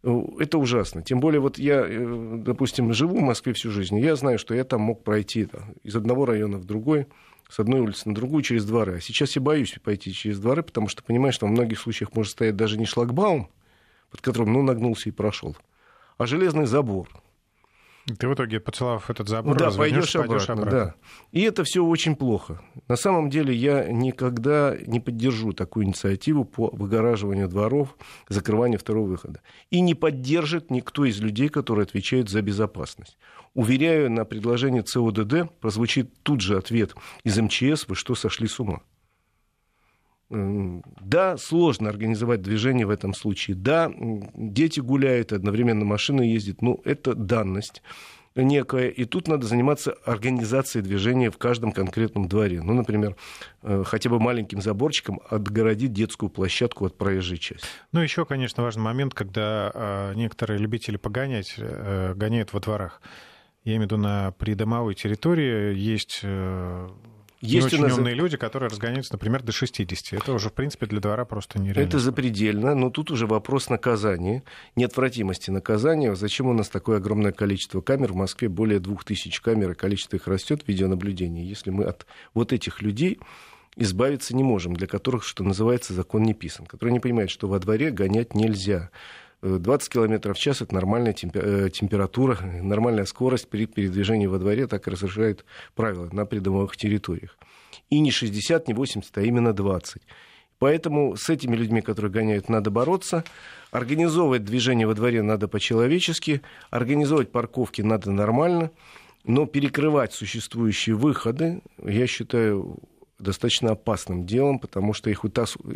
Это 0.04 0.58
ужасно. 0.58 1.04
Тем 1.04 1.20
более, 1.20 1.40
вот 1.40 1.60
я, 1.60 1.86
допустим, 1.88 2.92
живу 2.94 3.18
в 3.18 3.22
Москве 3.22 3.54
всю 3.54 3.70
жизнь, 3.70 4.00
я 4.00 4.16
знаю, 4.16 4.40
что 4.40 4.54
я 4.56 4.64
там 4.64 4.82
мог 4.82 5.04
пройти 5.04 5.46
там, 5.46 5.74
из 5.84 5.96
одного 5.96 6.26
района 6.26 6.58
в 6.58 6.66
другой, 6.66 7.08
с 7.50 7.60
одной 7.60 7.82
улицы 7.82 8.10
на 8.10 8.16
другую 8.16 8.44
через 8.44 8.66
дворы. 8.66 8.96
А 8.96 9.00
сейчас 9.00 9.36
я 9.36 9.42
боюсь 9.42 9.78
пойти 9.84 10.12
через 10.12 10.40
дворы, 10.40 10.64
потому 10.64 10.88
что 10.88 11.04
понимаю, 11.04 11.34
что 11.34 11.46
в 11.46 11.52
многих 11.52 11.80
случаях 11.80 12.16
может 12.16 12.32
стоять 12.32 12.56
даже 12.56 12.80
не 12.80 12.86
шлагбаум, 12.86 13.50
под 14.10 14.22
которым, 14.22 14.54
ну, 14.54 14.64
нагнулся 14.64 15.10
и 15.10 15.12
прошел, 15.12 15.56
а 16.18 16.26
железный 16.26 16.66
забор. 16.66 17.10
Ты 18.06 18.28
в 18.28 18.34
итоге, 18.34 18.60
поцеловав 18.60 19.10
этот 19.10 19.30
забор, 19.30 19.58
да, 19.58 19.72
пойдешь 19.72 20.16
обратно, 20.16 20.54
обратно. 20.54 20.72
Да. 20.72 20.96
И 21.32 21.42
это 21.42 21.64
все 21.64 21.84
очень 21.84 22.16
плохо. 22.16 22.62
На 22.88 22.96
самом 22.96 23.30
деле 23.30 23.54
я 23.54 23.86
никогда 23.86 24.76
не 24.86 25.00
поддержу 25.00 25.54
такую 25.54 25.86
инициативу 25.86 26.44
по 26.44 26.70
выгораживанию 26.74 27.48
дворов, 27.48 27.96
закрыванию 28.28 28.80
второго 28.80 29.08
выхода. 29.08 29.42
И 29.70 29.82
не 29.82 29.94
поддержит 29.94 30.72
никто 30.72 31.06
из 31.06 31.20
людей, 31.20 31.50
которые 31.50 31.84
отвечают 31.84 32.30
за 32.30 32.42
безопасность. 32.42 33.18
Уверяю, 33.54 34.12
на 34.12 34.26
предложение 34.26 34.82
ЦОДД 34.82 35.52
прозвучит 35.60 36.12
тут 36.24 36.42
же 36.42 36.58
ответ 36.58 36.96
из 37.24 37.38
МЧС, 37.38 37.88
вы 37.88 37.96
что, 37.96 38.16
сошли 38.16 38.48
с 38.48 38.60
ума? 38.60 38.82
Да, 40.32 41.38
сложно 41.38 41.90
организовать 41.90 42.42
движение 42.42 42.86
в 42.86 42.90
этом 42.90 43.14
случае. 43.14 43.56
Да, 43.56 43.92
дети 44.34 44.80
гуляют, 44.80 45.34
одновременно 45.34 45.84
машины 45.84 46.22
ездят. 46.22 46.62
Ну, 46.62 46.80
это 46.86 47.16
данность 47.16 47.82
некая, 48.36 48.88
и 48.88 49.06
тут 49.06 49.28
надо 49.28 49.46
заниматься 49.46 49.92
организацией 50.06 50.84
движения 50.84 51.30
в 51.32 51.38
каждом 51.38 51.72
конкретном 51.72 52.28
дворе. 52.28 52.62
Ну, 52.62 52.74
например, 52.74 53.16
э, 53.62 53.84
хотя 53.86 54.10
бы 54.10 54.20
маленьким 54.20 54.62
заборчиком 54.62 55.20
отгородить 55.30 55.92
детскую 55.92 56.30
площадку 56.30 56.86
от 56.86 56.98
проезжей 56.98 57.38
части. 57.38 57.68
Ну, 57.92 58.00
еще, 58.00 58.26
конечно, 58.26 58.64
важный 58.64 58.84
момент, 58.84 59.14
когда 59.14 59.72
э, 59.74 60.14
некоторые 60.16 60.60
любители 60.60 60.98
погонять 60.98 61.56
э, 61.58 62.14
гоняют 62.16 62.54
во 62.54 62.62
дворах. 62.62 63.02
Я 63.64 63.74
имею 63.74 63.90
в 63.90 63.92
виду 63.92 63.98
на 63.98 64.32
придомовой 64.32 64.96
территории 64.96 65.76
есть 65.76 66.24
есть 67.42 67.54
не 67.54 67.66
очень 67.66 67.82
нас... 67.82 67.98
умные 67.98 68.14
люди, 68.14 68.38
которые 68.38 68.70
разгоняются, 68.70 69.14
например, 69.14 69.42
до 69.42 69.52
60. 69.52 70.22
Это 70.22 70.34
уже, 70.34 70.50
в 70.50 70.54
принципе, 70.54 70.86
для 70.86 71.00
двора 71.00 71.26
просто 71.26 71.60
нереально. 71.60 71.88
Это 71.88 72.00
запредельно, 72.00 72.76
но 72.76 72.90
тут 72.90 73.12
уже 73.12 73.28
вопрос 73.28 73.70
наказания, 73.70 74.44
неотвратимости 74.76 75.50
наказания. 75.50 76.14
Зачем 76.16 76.48
у 76.48 76.54
нас 76.54 76.70
такое 76.70 76.98
огромное 76.98 77.32
количество 77.32 77.82
камер? 77.82 78.14
В 78.14 78.16
Москве 78.16 78.48
более 78.48 78.80
2000 78.80 79.42
камер, 79.42 79.72
и 79.72 79.76
количество 79.76 80.16
их 80.16 80.28
растет, 80.28 80.64
видеонаблюдение. 80.68 81.48
Если 81.48 81.72
мы 81.72 81.86
от 81.86 82.06
вот 82.34 82.54
этих 82.54 82.82
людей 82.82 83.20
избавиться 83.76 84.36
не 84.36 84.44
можем, 84.44 84.76
для 84.76 84.88
которых, 84.88 85.24
что 85.24 85.44
называется, 85.44 85.94
закон 85.94 86.24
не 86.24 86.34
писан, 86.34 86.66
которые 86.66 86.94
не 86.94 87.00
понимают, 87.00 87.32
что 87.32 87.48
во 87.48 87.60
дворе 87.60 87.92
гонять 87.92 88.36
нельзя. 88.36 88.90
20 89.42 89.90
км 89.90 90.34
в 90.34 90.38
час– 90.38 90.62
это 90.64 90.76
нормальная 90.76 91.16
э, 91.16 91.70
температура, 91.74 92.38
нормальная 92.42 93.06
скорость 93.06 93.50
при 93.50 93.66
передвижении 93.66 94.28
во 94.28 94.38
дворе, 94.38 94.68
так 94.68 94.88
и 94.88 94.92
разрешают 94.92 95.46
правила 95.76 96.10
на 96.12 96.26
придомовых 96.26 96.78
территориях. 96.78 97.38
И 97.90 98.00
не 98.00 98.12
60, 98.12 98.68
не 98.68 98.74
80, 98.74 99.18
а 99.18 99.22
именно 99.22 99.54
20. 99.54 100.04
Поэтому 100.60 101.16
с 101.16 101.28
этими 101.32 101.56
людьми, 101.56 101.82
которые 101.82 102.12
гоняют, 102.12 102.48
надо 102.48 102.70
бороться. 102.70 103.24
Организовывать 103.72 104.46
движение 104.46 104.86
во 104.86 104.94
дворе 104.94 105.24
надо 105.24 105.48
по-человечески, 105.48 106.42
организовывать 106.70 107.32
парковки 107.32 107.82
надо 107.82 108.12
нормально, 108.12 108.70
но 109.24 109.48
перекрывать 109.48 110.14
существующие 110.14 110.96
выходы, 110.96 111.62
я 111.84 112.06
считаю, 112.06 112.78
достаточно 113.22 113.72
опасным 113.72 114.26
делом, 114.26 114.60
потому 114.60 114.94
что 114.94 115.10
их 115.10 115.24
и 115.24 115.30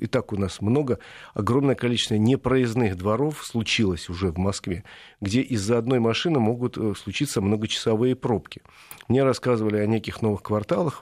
так 0.07 0.33
у 0.33 0.37
нас 0.37 0.61
много. 0.61 0.99
Огромное 1.33 1.75
количество 1.75 2.15
непроездных 2.15 2.97
дворов 2.97 3.45
случилось 3.45 4.09
уже 4.09 4.31
в 4.31 4.37
Москве, 4.37 4.83
где 5.21 5.41
из-за 5.41 5.77
одной 5.77 5.99
машины 5.99 6.39
могут 6.39 6.77
э, 6.77 6.93
случиться 6.95 7.41
многочасовые 7.41 8.15
пробки. 8.15 8.61
Мне 9.07 9.23
рассказывали 9.23 9.77
о 9.77 9.85
неких 9.85 10.21
новых 10.21 10.41
кварталах, 10.41 11.01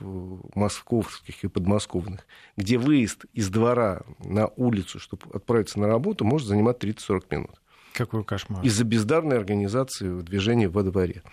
московских 0.55 1.43
и 1.43 1.47
подмосковных, 1.47 2.27
где 2.57 2.77
выезд 2.77 3.25
из 3.33 3.49
двора 3.49 4.01
на 4.19 4.47
улицу, 4.55 4.99
чтобы 4.99 5.23
отправиться 5.33 5.79
на 5.79 5.87
работу, 5.87 6.25
может 6.25 6.47
занимать 6.47 6.83
30-40 6.83 7.23
минут. 7.31 7.61
Какой 7.93 8.23
кошмар. 8.23 8.63
Из-за 8.63 8.83
бездарной 8.83 9.37
организации 9.37 10.21
движения 10.21 10.67
во 10.67 10.83
дворе. 10.83 11.23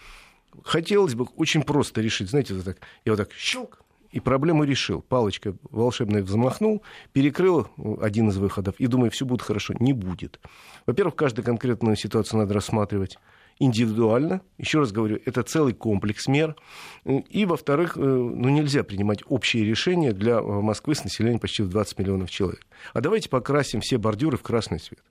Хотелось 0.65 1.15
бы 1.15 1.27
очень 1.37 1.63
просто 1.63 2.01
решить, 2.01 2.29
знаете, 2.29 2.55
вот 2.55 2.65
так, 2.65 2.79
я 3.05 3.13
вот 3.13 3.19
так 3.19 3.33
щелк, 3.33 3.83
и 4.13 4.21
проблему 4.21 4.65
решил. 4.65 5.03
Палочкой 5.03 5.55
волшебной 5.71 6.23
взмахнул, 6.23 6.83
перекрыл 7.13 7.69
один 8.01 8.29
из 8.29 8.37
выходов 8.37 8.75
и 8.79 8.87
думаю, 8.87 9.11
все 9.11 9.25
будет 9.25 9.43
хорошо. 9.43 9.75
Не 9.79 9.93
будет. 9.93 10.41
Во-первых, 10.87 11.17
каждую 11.17 11.45
конкретную 11.45 11.97
ситуацию 11.97 12.41
надо 12.41 12.55
рассматривать 12.55 13.19
индивидуально. 13.61 14.41
Еще 14.59 14.81
раз 14.81 14.91
говорю, 14.91 15.21
это 15.25 15.43
целый 15.43 15.75
комплекс 15.75 16.27
мер. 16.27 16.57
И, 17.05 17.45
во-вторых, 17.45 17.97
э, 17.97 18.01
ну, 18.01 18.49
нельзя 18.49 18.83
принимать 18.83 19.23
общие 19.27 19.65
решения 19.65 20.13
для 20.13 20.39
э, 20.39 20.43
Москвы 20.43 20.95
с 20.95 21.05
населением 21.05 21.39
почти 21.39 21.63
в 21.63 21.69
20 21.69 21.99
миллионов 21.99 22.31
человек. 22.31 22.67
А 22.95 23.01
давайте 23.01 23.29
покрасим 23.29 23.83
все 23.83 23.99
бордюры 23.99 24.39
в 24.39 24.43
красный 24.43 24.79
цвет. 24.79 25.03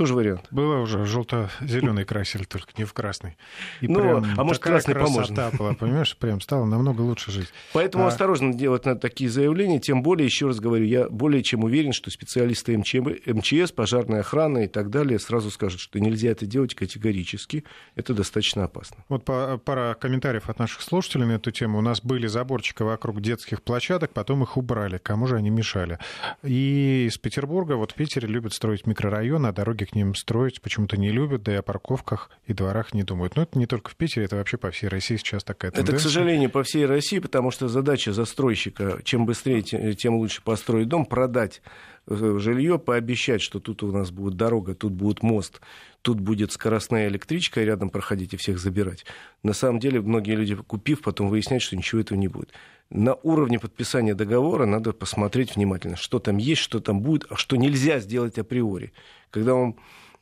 Тоже 0.00 0.14
вариант. 0.14 0.46
Было 0.50 0.78
уже 0.78 1.04
желто-зеленый 1.04 2.06
красили, 2.06 2.44
только 2.44 2.72
не 2.78 2.86
в 2.86 2.94
красный. 2.94 3.36
И 3.82 3.86
ну, 3.86 4.00
прям 4.00 4.26
а 4.34 4.44
может, 4.44 4.62
красный 4.62 4.94
поможет. 4.94 5.36
была, 5.58 5.74
понимаешь, 5.74 6.16
прям 6.16 6.40
стало 6.40 6.64
намного 6.64 7.02
лучше 7.02 7.30
жить. 7.30 7.48
Поэтому 7.74 8.04
а... 8.04 8.06
осторожно 8.08 8.54
делать 8.54 8.86
на 8.86 8.96
такие 8.96 9.28
заявления, 9.28 9.78
тем 9.78 10.02
более, 10.02 10.24
еще 10.24 10.46
раз 10.46 10.58
говорю, 10.58 10.86
я 10.86 11.06
более 11.10 11.42
чем 11.42 11.64
уверен, 11.64 11.92
что 11.92 12.10
специалисты 12.10 12.78
МЧС, 12.78 13.72
пожарная 13.72 14.20
охрана 14.20 14.64
и 14.64 14.68
так 14.68 14.88
далее 14.88 15.18
сразу 15.18 15.50
скажут, 15.50 15.80
что 15.80 16.00
нельзя 16.00 16.30
это 16.30 16.46
делать 16.46 16.74
категорически, 16.74 17.64
это 17.94 18.14
достаточно 18.14 18.64
опасно. 18.64 19.04
Вот 19.10 19.26
пара 19.26 19.98
комментариев 20.00 20.48
от 20.48 20.58
наших 20.58 20.80
слушателей 20.80 21.26
на 21.26 21.32
эту 21.32 21.50
тему. 21.50 21.76
У 21.76 21.82
нас 21.82 22.00
были 22.02 22.26
заборчики 22.26 22.82
вокруг 22.82 23.20
детских 23.20 23.62
площадок, 23.62 24.14
потом 24.14 24.44
их 24.44 24.56
убрали. 24.56 24.96
Кому 24.96 25.26
же 25.26 25.36
они 25.36 25.50
мешали? 25.50 25.98
И 26.42 27.04
из 27.06 27.18
Петербурга, 27.18 27.74
вот 27.74 27.92
в 27.92 27.94
Питере 27.96 28.26
любят 28.26 28.54
строить 28.54 28.86
микрорайоны, 28.86 29.48
а 29.48 29.52
дороги 29.52 29.89
к 29.89 29.89
ним 29.94 30.14
строить 30.14 30.60
почему-то 30.60 30.96
не 30.96 31.10
любят, 31.10 31.42
да 31.42 31.52
и 31.52 31.56
о 31.56 31.62
парковках 31.62 32.30
и 32.46 32.52
дворах 32.52 32.94
не 32.94 33.02
думают. 33.02 33.36
Но 33.36 33.42
это 33.42 33.58
не 33.58 33.66
только 33.66 33.90
в 33.90 33.96
Питере, 33.96 34.26
это 34.26 34.36
вообще 34.36 34.56
по 34.56 34.70
всей 34.70 34.88
России 34.88 35.16
сейчас 35.16 35.44
такая 35.44 35.70
тенденция. 35.70 35.94
Это, 35.94 36.00
к 36.00 36.02
сожалению, 36.02 36.50
по 36.50 36.62
всей 36.62 36.86
России, 36.86 37.18
потому 37.18 37.50
что 37.50 37.68
задача 37.68 38.12
застройщика, 38.12 39.00
чем 39.04 39.26
быстрее, 39.26 39.62
тем 39.62 40.16
лучше 40.16 40.42
построить 40.42 40.88
дом, 40.88 41.04
продать 41.06 41.62
жилье, 42.10 42.78
пообещать, 42.78 43.40
что 43.40 43.60
тут 43.60 43.82
у 43.82 43.92
нас 43.92 44.10
будет 44.10 44.36
дорога, 44.36 44.74
тут 44.74 44.92
будет 44.92 45.22
мост, 45.22 45.60
тут 46.02 46.20
будет 46.20 46.52
скоростная 46.52 47.08
электричка 47.08 47.62
рядом 47.62 47.90
проходить 47.90 48.34
и 48.34 48.36
всех 48.36 48.58
забирать. 48.58 49.04
На 49.42 49.52
самом 49.52 49.78
деле, 49.78 50.00
многие 50.00 50.34
люди, 50.34 50.56
купив, 50.56 51.02
потом 51.02 51.28
выясняют, 51.28 51.62
что 51.62 51.76
ничего 51.76 52.00
этого 52.00 52.18
не 52.18 52.28
будет. 52.28 52.52
На 52.90 53.14
уровне 53.14 53.60
подписания 53.60 54.14
договора 54.14 54.66
надо 54.66 54.92
посмотреть 54.92 55.54
внимательно, 55.54 55.96
что 55.96 56.18
там 56.18 56.38
есть, 56.38 56.60
что 56.60 56.80
там 56.80 57.00
будет, 57.00 57.26
а 57.30 57.36
что 57.36 57.56
нельзя 57.56 58.00
сделать 58.00 58.38
априори. 58.38 58.92
Когда 59.30 59.54
вам, 59.54 59.76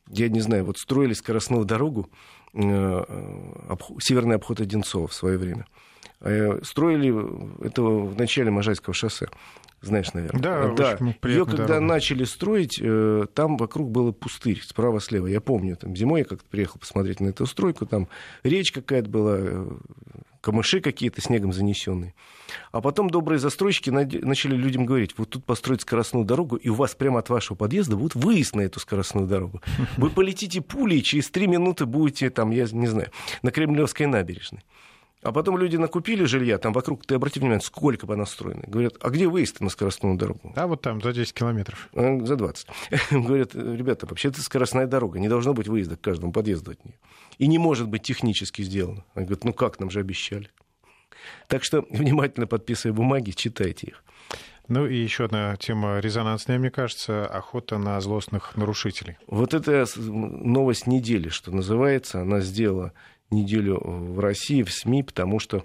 я 0.08 0.28
не 0.28 0.40
знаю, 0.40 0.66
вот 0.66 0.78
строили 0.78 1.14
скоростную 1.14 1.64
дорогу, 1.64 2.10
э, 2.52 3.04
обход, 3.68 4.02
северный 4.02 4.36
обход 4.36 4.60
Одинцова 4.60 5.08
в 5.08 5.14
свое 5.14 5.38
время. 5.38 5.66
Э, 6.20 6.60
строили 6.62 7.64
это 7.64 7.82
в 7.82 8.16
начале 8.16 8.50
Можайского 8.50 8.94
шоссе 8.94 9.28
знаешь, 9.80 10.12
наверное. 10.12 10.42
Да, 10.42 10.74
да. 10.74 10.98
Ее 11.28 11.44
когда 11.44 11.66
дорога. 11.66 11.86
начали 11.86 12.24
строить, 12.24 12.80
э, 12.82 13.26
там 13.32 13.56
вокруг 13.56 13.90
был 13.90 14.12
пустырь 14.12 14.60
справа-слева. 14.60 15.26
Я 15.26 15.40
помню, 15.40 15.76
там 15.76 15.94
зимой 15.94 16.20
я 16.20 16.24
как-то 16.24 16.48
приехал 16.48 16.80
посмотреть 16.80 17.20
на 17.20 17.28
эту 17.28 17.46
стройку, 17.46 17.86
там 17.86 18.08
речь 18.42 18.72
какая-то 18.72 19.08
была, 19.08 19.66
камыши 20.40 20.80
какие-то 20.80 21.20
снегом 21.20 21.52
занесенные. 21.52 22.14
А 22.72 22.80
потом 22.80 23.10
добрые 23.10 23.38
застройщики 23.38 23.90
начали 23.90 24.56
людям 24.56 24.84
говорить, 24.84 25.14
вот 25.16 25.30
тут 25.30 25.44
построить 25.44 25.82
скоростную 25.82 26.24
дорогу, 26.24 26.56
и 26.56 26.68
у 26.68 26.74
вас 26.74 26.94
прямо 26.94 27.20
от 27.20 27.28
вашего 27.28 27.56
подъезда 27.56 27.96
будет 27.96 28.14
выезд 28.14 28.56
на 28.56 28.62
эту 28.62 28.80
скоростную 28.80 29.26
дорогу. 29.26 29.60
Вы 29.96 30.10
полетите 30.10 30.60
пулей, 30.60 31.02
через 31.02 31.30
три 31.30 31.46
минуты 31.46 31.86
будете 31.86 32.30
там, 32.30 32.50
я 32.50 32.66
не 32.72 32.86
знаю, 32.86 33.10
на 33.42 33.50
Кремлевской 33.50 34.06
набережной. 34.06 34.64
А 35.22 35.32
потом 35.32 35.58
люди 35.58 35.76
накупили 35.76 36.24
жилья, 36.24 36.58
там 36.58 36.72
вокруг, 36.72 37.04
ты 37.04 37.16
обрати 37.16 37.40
внимание, 37.40 37.60
сколько 37.60 38.06
бы 38.06 38.16
построено. 38.16 38.62
Говорят, 38.66 38.94
а 39.00 39.10
где 39.10 39.26
выезд 39.26 39.60
на 39.60 39.68
скоростную 39.68 40.16
дорогу? 40.16 40.52
А 40.54 40.66
вот 40.66 40.82
там, 40.82 41.02
за 41.02 41.12
10 41.12 41.34
километров. 41.34 41.88
А, 41.94 42.18
за 42.24 42.36
20. 42.36 42.66
Говорят, 43.10 43.54
ребята, 43.54 44.06
вообще 44.06 44.28
это 44.28 44.40
скоростная 44.42 44.86
дорога, 44.86 45.18
не 45.18 45.28
должно 45.28 45.54
быть 45.54 45.66
выезда 45.66 45.96
к 45.96 46.00
каждому 46.00 46.32
подъезду 46.32 46.72
от 46.72 46.84
нее. 46.84 46.94
И 47.38 47.48
не 47.48 47.58
может 47.58 47.88
быть 47.88 48.02
технически 48.02 48.62
сделано. 48.62 49.04
Они 49.14 49.26
говорят, 49.26 49.44
ну 49.44 49.52
как, 49.52 49.80
нам 49.80 49.90
же 49.90 50.00
обещали. 50.00 50.50
Так 51.48 51.64
что 51.64 51.84
внимательно 51.90 52.46
подписывая 52.46 52.94
бумаги, 52.94 53.32
читайте 53.32 53.88
их. 53.88 54.04
Ну 54.68 54.86
и 54.86 54.96
еще 54.96 55.24
одна 55.24 55.56
тема 55.56 55.98
резонансная, 55.98 56.58
мне 56.58 56.70
кажется, 56.70 57.26
охота 57.26 57.78
на 57.78 57.98
злостных 58.00 58.54
нарушителей. 58.56 59.16
Вот 59.26 59.54
это 59.54 59.86
новость 59.96 60.86
недели, 60.86 61.30
что 61.30 61.50
называется. 61.50 62.20
Она 62.20 62.40
сделала 62.40 62.92
неделю 63.30 63.80
в 63.82 64.20
России, 64.20 64.62
в 64.62 64.72
СМИ, 64.72 65.02
потому 65.02 65.38
что 65.38 65.64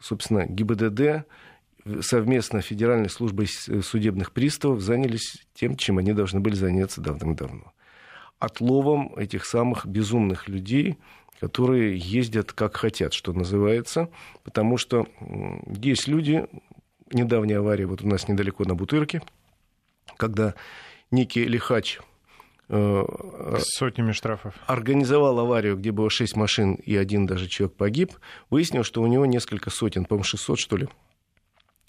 собственно, 0.00 0.46
ГИБДД 0.46 1.24
совместно 2.00 2.60
Федеральной 2.60 3.08
службой 3.08 3.46
судебных 3.46 4.32
приставов 4.32 4.80
занялись 4.80 5.46
тем, 5.54 5.76
чем 5.76 5.98
они 5.98 6.12
должны 6.12 6.40
были 6.40 6.54
заняться 6.54 7.00
давным-давно. 7.00 7.72
Отловом 8.38 9.14
этих 9.16 9.44
самых 9.46 9.86
безумных 9.86 10.48
людей, 10.48 10.98
которые 11.40 11.96
ездят 11.96 12.52
как 12.52 12.76
хотят, 12.76 13.12
что 13.12 13.32
называется, 13.32 14.10
потому 14.44 14.76
что 14.76 15.06
есть 15.80 16.08
люди, 16.08 16.46
недавняя 17.12 17.58
авария 17.58 17.86
вот 17.86 18.02
у 18.02 18.08
нас 18.08 18.28
недалеко 18.28 18.64
на 18.64 18.74
Бутырке, 18.74 19.22
когда 20.16 20.54
некий 21.10 21.44
лихач 21.44 21.98
э, 21.98 22.02
сотнями 22.68 24.12
штрафов. 24.12 24.54
Организовал 24.66 25.38
аварию, 25.38 25.76
где 25.76 25.90
было 25.90 26.10
6 26.10 26.36
машин 26.36 26.74
и 26.74 26.96
один 26.96 27.26
даже 27.26 27.48
человек 27.48 27.76
погиб. 27.76 28.12
Выяснил, 28.50 28.84
что 28.84 29.02
у 29.02 29.06
него 29.06 29.26
несколько 29.26 29.70
сотен, 29.70 30.04
по-моему, 30.04 30.24
600, 30.24 30.58
что 30.58 30.76
ли, 30.76 30.88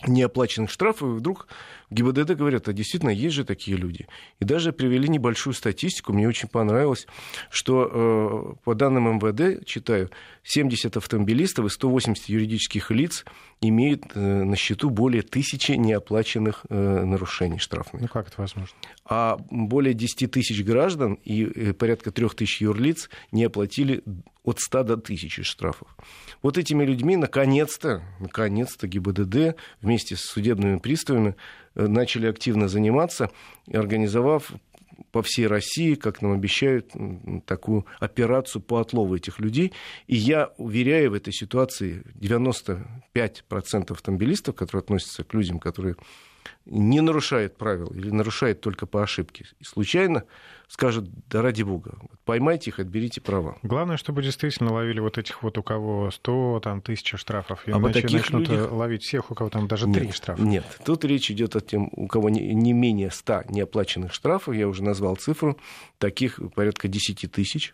неоплаченных 0.07 0.71
штрафов, 0.71 1.09
и 1.09 1.19
вдруг 1.19 1.47
ГИБДД 1.89 2.31
говорят, 2.35 2.67
а 2.67 2.73
действительно 2.73 3.09
есть 3.09 3.35
же 3.35 3.43
такие 3.43 3.75
люди. 3.75 4.07
И 4.39 4.45
даже 4.45 4.71
привели 4.71 5.09
небольшую 5.09 5.53
статистику, 5.53 6.13
мне 6.13 6.27
очень 6.27 6.47
понравилось, 6.47 7.07
что 7.49 8.55
э, 8.55 8.63
по 8.63 8.75
данным 8.75 9.17
МВД, 9.17 9.65
читаю, 9.65 10.09
70 10.43 10.97
автомобилистов 10.97 11.65
и 11.65 11.69
180 11.69 12.29
юридических 12.29 12.91
лиц 12.91 13.25
имеют 13.61 14.03
э, 14.13 14.19
на 14.19 14.55
счету 14.55 14.89
более 14.89 15.21
тысячи 15.21 15.73
неоплаченных 15.73 16.65
э, 16.69 17.03
нарушений 17.03 17.59
штрафных. 17.59 18.01
Ну 18.03 18.07
как 18.07 18.27
это 18.27 18.41
возможно? 18.41 18.75
А 19.05 19.37
более 19.49 19.93
10 19.93 20.31
тысяч 20.31 20.63
граждан 20.63 21.15
и 21.25 21.73
порядка 21.73 22.11
3 22.11 22.29
тысяч 22.29 22.61
юрлиц 22.61 23.09
не 23.31 23.43
оплатили 23.45 24.03
от 24.49 24.59
100 24.59 24.83
до 24.83 24.93
1000 24.93 25.43
штрафов. 25.43 25.95
Вот 26.41 26.57
этими 26.57 26.83
людьми 26.83 27.15
наконец-то, 27.15 28.03
наконец-то 28.19 28.87
ГИБДД 28.87 29.55
вместе 29.81 30.15
с 30.15 30.21
судебными 30.21 30.79
приставами 30.79 31.35
э, 31.75 31.87
начали 31.87 32.27
активно 32.27 32.67
заниматься, 32.67 33.29
организовав 33.71 34.51
по 35.11 35.21
всей 35.21 35.47
России, 35.47 35.95
как 35.95 36.21
нам 36.21 36.33
обещают, 36.33 36.91
такую 37.45 37.85
операцию 37.99 38.61
по 38.61 38.79
отлову 38.79 39.15
этих 39.15 39.39
людей. 39.39 39.73
И 40.07 40.15
я 40.15 40.51
уверяю 40.57 41.11
в 41.11 41.13
этой 41.13 41.33
ситуации 41.33 42.03
95% 42.19 43.91
автомобилистов, 43.91 44.55
которые 44.55 44.81
относятся 44.81 45.23
к 45.23 45.33
людям, 45.33 45.59
которые 45.59 45.95
не 46.65 47.01
нарушают 47.01 47.57
правил 47.57 47.87
или 47.87 48.09
нарушают 48.09 48.61
только 48.61 48.85
по 48.85 49.03
ошибке, 49.03 49.45
и 49.59 49.63
случайно 49.63 50.23
скажут, 50.67 51.09
да 51.29 51.41
ради 51.41 51.63
бога, 51.63 51.97
поймайте 52.25 52.69
их, 52.69 52.79
отберите 52.79 53.21
права. 53.21 53.57
Главное, 53.63 53.97
чтобы 53.97 54.21
действительно 54.21 54.71
ловили 54.71 54.99
вот 54.99 55.17
этих 55.17 55.41
вот, 55.41 55.57
у 55.57 55.63
кого 55.63 56.11
100, 56.11 56.61
там, 56.63 56.81
тысяча 56.81 57.17
штрафов, 57.17 57.67
и 57.67 57.71
а 57.71 57.77
иначе 57.77 58.01
таких 58.01 58.19
начнут 58.19 58.47
людях... 58.47 58.71
ловить 58.71 59.03
всех, 59.03 59.31
у 59.31 59.35
кого 59.35 59.49
там 59.49 59.67
даже 59.67 59.91
три 59.91 60.11
штрафа. 60.11 60.41
Нет, 60.41 60.65
тут 60.85 61.03
речь 61.05 61.31
идет 61.31 61.55
о 61.55 61.61
тем, 61.61 61.89
у 61.91 62.07
кого 62.07 62.29
не, 62.29 62.53
не 62.53 62.73
менее 62.73 63.09
100 63.09 63.45
неоплаченных 63.49 64.13
штрафов, 64.13 64.53
я 64.53 64.67
уже 64.67 64.83
назвал 64.83 65.15
цифру, 65.15 65.57
таких 65.97 66.39
порядка 66.53 66.87
10 66.87 67.31
тысяч. 67.31 67.73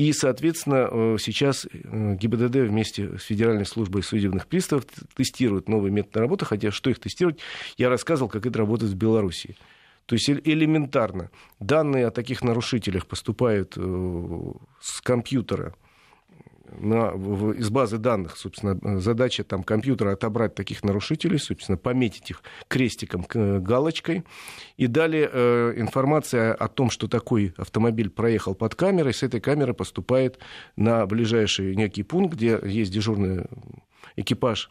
И, 0.00 0.14
соответственно, 0.14 0.88
э, 0.90 1.16
сейчас 1.20 1.66
э, 1.70 2.14
ГИБДД 2.14 2.56
вместе 2.70 3.18
с 3.18 3.24
Федеральной 3.24 3.66
службой 3.66 4.02
судебных 4.02 4.46
приставов 4.46 4.86
тестирует 5.14 5.68
новые 5.68 5.92
методы 5.92 6.20
работы, 6.20 6.46
хотя 6.46 6.70
что 6.70 6.88
их 6.88 6.98
тестировать, 6.98 7.38
я 7.76 7.90
рассказывал, 7.90 8.30
как 8.30 8.46
это 8.46 8.58
работает 8.58 8.92
в 8.92 8.96
Беларуси. 8.96 9.58
То 10.06 10.14
есть 10.14 10.30
элементарно 10.30 11.30
данные 11.58 12.06
о 12.06 12.10
таких 12.10 12.42
нарушителях 12.42 13.06
поступают 13.06 13.74
э, 13.76 14.52
с 14.80 15.02
компьютера 15.02 15.74
на, 16.78 17.10
в, 17.10 17.52
из 17.52 17.70
базы 17.70 17.98
данных, 17.98 18.36
собственно, 18.36 19.00
задача 19.00 19.44
там 19.44 19.62
компьютера 19.62 20.12
отобрать 20.12 20.54
таких 20.54 20.84
нарушителей, 20.84 21.38
собственно, 21.38 21.76
пометить 21.76 22.30
их 22.30 22.42
крестиком, 22.68 23.26
галочкой. 23.28 24.24
И 24.76 24.86
далее 24.86 25.28
э, 25.32 25.74
информация 25.76 26.54
о 26.54 26.68
том, 26.68 26.90
что 26.90 27.08
такой 27.08 27.54
автомобиль 27.56 28.10
проехал 28.10 28.54
под 28.54 28.74
камерой, 28.74 29.14
с 29.14 29.22
этой 29.22 29.40
камеры 29.40 29.74
поступает 29.74 30.38
на 30.76 31.06
ближайший 31.06 31.74
некий 31.76 32.02
пункт, 32.02 32.34
где 32.36 32.58
есть 32.62 32.92
дежурный 32.92 33.46
экипаж 34.16 34.68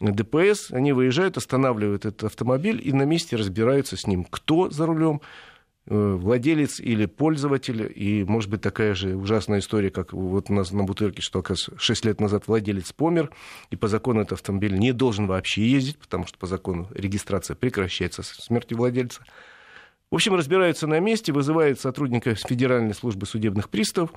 ДПС, 0.00 0.70
они 0.72 0.92
выезжают, 0.92 1.36
останавливают 1.36 2.04
этот 2.04 2.24
автомобиль 2.24 2.80
и 2.82 2.92
на 2.92 3.02
месте 3.02 3.36
разбираются 3.36 3.96
с 3.96 4.06
ним, 4.06 4.24
кто 4.24 4.68
за 4.70 4.86
рулем, 4.86 5.20
э, 5.20 5.51
владелец 5.86 6.78
или 6.80 7.06
пользователь, 7.06 7.90
и, 7.94 8.24
может 8.24 8.50
быть, 8.50 8.60
такая 8.60 8.94
же 8.94 9.16
ужасная 9.16 9.58
история, 9.58 9.90
как 9.90 10.12
вот 10.12 10.48
у 10.48 10.54
нас 10.54 10.70
на 10.72 10.84
Бутырке, 10.84 11.22
что, 11.22 11.40
оказывается, 11.40 11.74
6 11.76 12.04
лет 12.04 12.20
назад 12.20 12.46
владелец 12.46 12.92
помер, 12.92 13.30
и 13.70 13.76
по 13.76 13.88
закону 13.88 14.20
этот 14.20 14.34
автомобиль 14.34 14.78
не 14.78 14.92
должен 14.92 15.26
вообще 15.26 15.66
ездить, 15.66 15.98
потому 15.98 16.26
что 16.26 16.38
по 16.38 16.46
закону 16.46 16.88
регистрация 16.94 17.56
прекращается 17.56 18.22
со 18.22 18.40
смертью 18.40 18.78
владельца. 18.78 19.22
В 20.12 20.14
общем, 20.14 20.34
разбираются 20.34 20.86
на 20.86 21.00
месте, 21.00 21.32
вызывают 21.32 21.80
сотрудника 21.80 22.34
Федеральной 22.34 22.92
службы 22.92 23.24
судебных 23.24 23.70
приставов, 23.70 24.10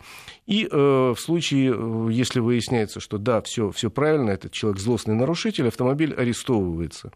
и 0.45 0.67
э, 0.69 0.77
в 0.77 1.17
случае, 1.17 1.73
э, 1.73 2.09
если 2.11 2.41
выясняется, 2.41 2.99
что 2.99 3.17
да, 3.17 3.41
все, 3.41 3.71
все 3.71 3.89
правильно, 3.89 4.31
этот 4.31 4.51
человек 4.51 4.81
злостный 4.81 5.15
нарушитель, 5.15 5.69
автомобиль 5.69 6.13
арестовывается. 6.13 7.13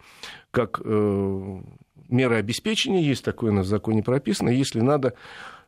Как 0.52 0.80
э, 0.82 1.62
мера 2.10 2.36
обеспечения, 2.36 3.02
есть 3.02 3.24
такое 3.24 3.52
у 3.52 3.54
нас 3.54 3.66
в 3.66 3.70
законе 3.70 4.04
прописано, 4.04 4.50
если 4.50 4.82
надо, 4.82 5.14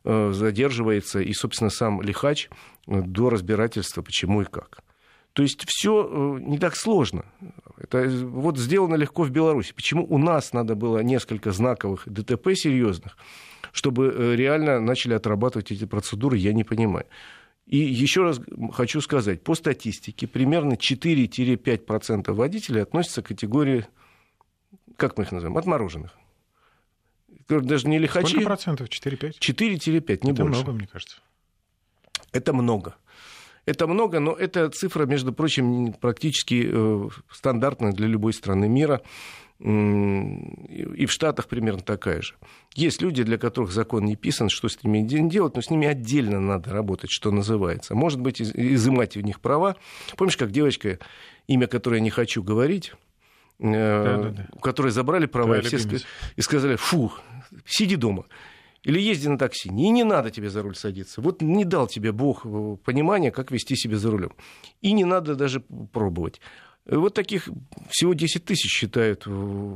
э, 0.04 0.32
задерживается 0.32 1.20
и, 1.20 1.32
собственно, 1.32 1.70
сам 1.70 2.02
лихач 2.02 2.48
э, 2.86 3.00
до 3.02 3.30
разбирательства, 3.30 4.02
почему 4.02 4.42
и 4.42 4.44
как. 4.44 4.80
То 5.32 5.42
есть 5.42 5.64
все 5.66 6.04
э, 6.04 6.40
не 6.40 6.58
так 6.58 6.76
сложно. 6.76 7.24
Это 7.78 8.08
вот 8.08 8.58
сделано 8.58 8.96
легко 8.96 9.22
в 9.22 9.30
Беларуси. 9.30 9.72
Почему 9.74 10.06
у 10.08 10.18
нас 10.18 10.52
надо 10.52 10.74
было 10.74 10.98
несколько 10.98 11.52
знаковых 11.52 12.02
ДТП 12.06 12.50
серьезных, 12.54 13.16
чтобы 13.72 14.34
реально 14.36 14.80
начали 14.80 15.14
отрабатывать 15.14 15.72
эти 15.72 15.86
процедуры, 15.86 16.36
я 16.36 16.52
не 16.52 16.64
понимаю. 16.64 17.06
И 17.66 17.78
еще 17.78 18.22
раз 18.22 18.40
хочу 18.72 19.00
сказать, 19.00 19.42
по 19.42 19.54
статистике 19.54 20.26
примерно 20.26 20.74
4-5% 20.74 22.32
водителей 22.32 22.82
относятся 22.82 23.22
к 23.22 23.28
категории, 23.28 23.86
как 24.96 25.16
мы 25.16 25.24
их 25.24 25.32
называем, 25.32 25.56
отмороженных. 25.56 26.18
Даже 27.48 27.88
не 27.88 27.98
лихачи. 27.98 28.28
Сколько 28.28 28.46
процентов? 28.46 28.88
4-5? 28.88 29.38
4-5, 29.40 30.20
не 30.22 30.32
Это 30.32 30.42
больше. 30.42 30.44
много, 30.44 30.72
мне 30.72 30.86
кажется. 30.86 31.18
Это 32.32 32.52
много. 32.52 32.96
Это 33.64 33.86
много, 33.86 34.18
но 34.18 34.32
эта 34.32 34.68
цифра, 34.70 35.06
между 35.06 35.32
прочим, 35.32 35.92
практически 35.92 36.68
э, 36.72 37.08
стандартная 37.30 37.92
для 37.92 38.08
любой 38.08 38.32
страны 38.32 38.68
мира. 38.68 39.02
И 39.60 41.06
в 41.06 41.12
Штатах 41.12 41.46
примерно 41.46 41.82
такая 41.82 42.20
же. 42.20 42.34
Есть 42.74 43.00
люди, 43.00 43.22
для 43.22 43.38
которых 43.38 43.70
закон 43.70 44.04
не 44.04 44.16
писан, 44.16 44.48
что 44.48 44.68
с 44.68 44.82
ними 44.82 45.06
делать, 45.28 45.54
но 45.54 45.62
с 45.62 45.70
ними 45.70 45.86
отдельно 45.86 46.40
надо 46.40 46.70
работать, 46.70 47.10
что 47.12 47.30
называется. 47.30 47.94
Может 47.94 48.18
быть, 48.18 48.42
изымать 48.42 49.16
у 49.16 49.20
них 49.20 49.40
права. 49.40 49.76
Помнишь, 50.16 50.36
как 50.36 50.50
девочка, 50.50 50.98
имя 51.46 51.68
которой 51.68 51.96
я 51.96 52.00
не 52.00 52.10
хочу 52.10 52.42
говорить, 52.42 52.94
да, 53.62 54.16
да, 54.18 54.28
да. 54.30 54.46
у 54.52 54.58
которой 54.58 54.90
забрали 54.90 55.26
права, 55.26 55.58
и, 55.58 55.60
все 55.62 55.78
и 56.36 56.40
сказали, 56.42 56.76
фу, 56.76 57.12
сиди 57.64 57.96
дома. 57.96 58.24
Или 58.82 59.00
езди 59.00 59.28
на 59.28 59.38
такси. 59.38 59.68
И 59.68 59.90
не 59.90 60.02
надо 60.02 60.30
тебе 60.30 60.50
за 60.50 60.62
руль 60.62 60.74
садиться. 60.74 61.20
Вот 61.20 61.40
не 61.40 61.64
дал 61.64 61.86
тебе 61.86 62.10
Бог 62.10 62.44
э, 62.44 62.76
понимания, 62.84 63.30
как 63.30 63.52
вести 63.52 63.76
себя 63.76 63.96
за 63.96 64.10
рулем. 64.10 64.32
И 64.80 64.92
не 64.92 65.04
надо 65.04 65.36
даже 65.36 65.60
пробовать. 65.60 66.40
Вот 66.84 67.14
таких 67.14 67.48
всего 67.90 68.12
10 68.12 68.44
тысяч 68.44 68.70
считают, 68.70 69.22
э, 69.26 69.30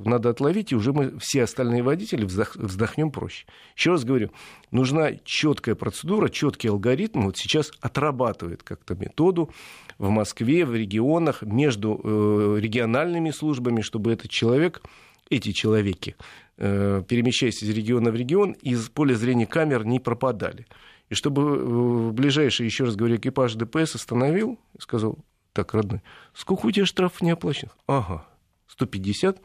надо 0.04 0.30
отловить, 0.30 0.72
и 0.72 0.76
уже 0.76 0.92
мы 0.92 1.18
все 1.20 1.44
остальные 1.44 1.82
водители 1.82 2.24
вздохнем 2.24 3.10
проще. 3.10 3.46
Еще 3.76 3.90
раз 3.90 4.04
говорю, 4.04 4.30
нужна 4.70 5.12
четкая 5.24 5.76
процедура, 5.76 6.28
четкий 6.28 6.68
алгоритм. 6.68 7.26
Вот 7.26 7.36
сейчас 7.36 7.70
отрабатывает 7.80 8.62
как-то 8.62 8.94
методу 8.94 9.50
в 9.98 10.08
Москве, 10.10 10.64
в 10.66 10.74
регионах, 10.74 11.42
между 11.42 12.00
э, 12.02 12.58
региональными 12.60 13.30
службами, 13.30 13.82
чтобы 13.82 14.12
этот 14.12 14.30
человек, 14.30 14.82
эти 15.30 15.52
человеки, 15.52 16.16
Э, 16.58 17.02
перемещаясь 17.06 17.62
из 17.62 17.68
региона 17.68 18.10
в 18.10 18.16
регион, 18.16 18.52
из 18.52 18.88
поля 18.88 19.14
зрения 19.14 19.46
камер 19.46 19.84
не 19.84 20.00
пропадали. 20.00 20.66
И 21.10 21.14
чтобы 21.14 21.42
э, 21.42 22.10
ближайший, 22.12 22.64
еще 22.64 22.84
раз 22.84 22.96
говорю, 22.96 23.16
экипаж 23.16 23.54
ДПС 23.56 23.94
остановил 23.94 24.58
сказал, 24.78 25.18
так, 25.56 25.72
родной, 25.72 26.02
сколько 26.34 26.66
у 26.66 26.70
тебя 26.70 26.84
штрафов 26.84 27.22
не 27.22 27.30
оплаченных? 27.30 27.76
Ага, 27.86 28.26
150. 28.68 29.40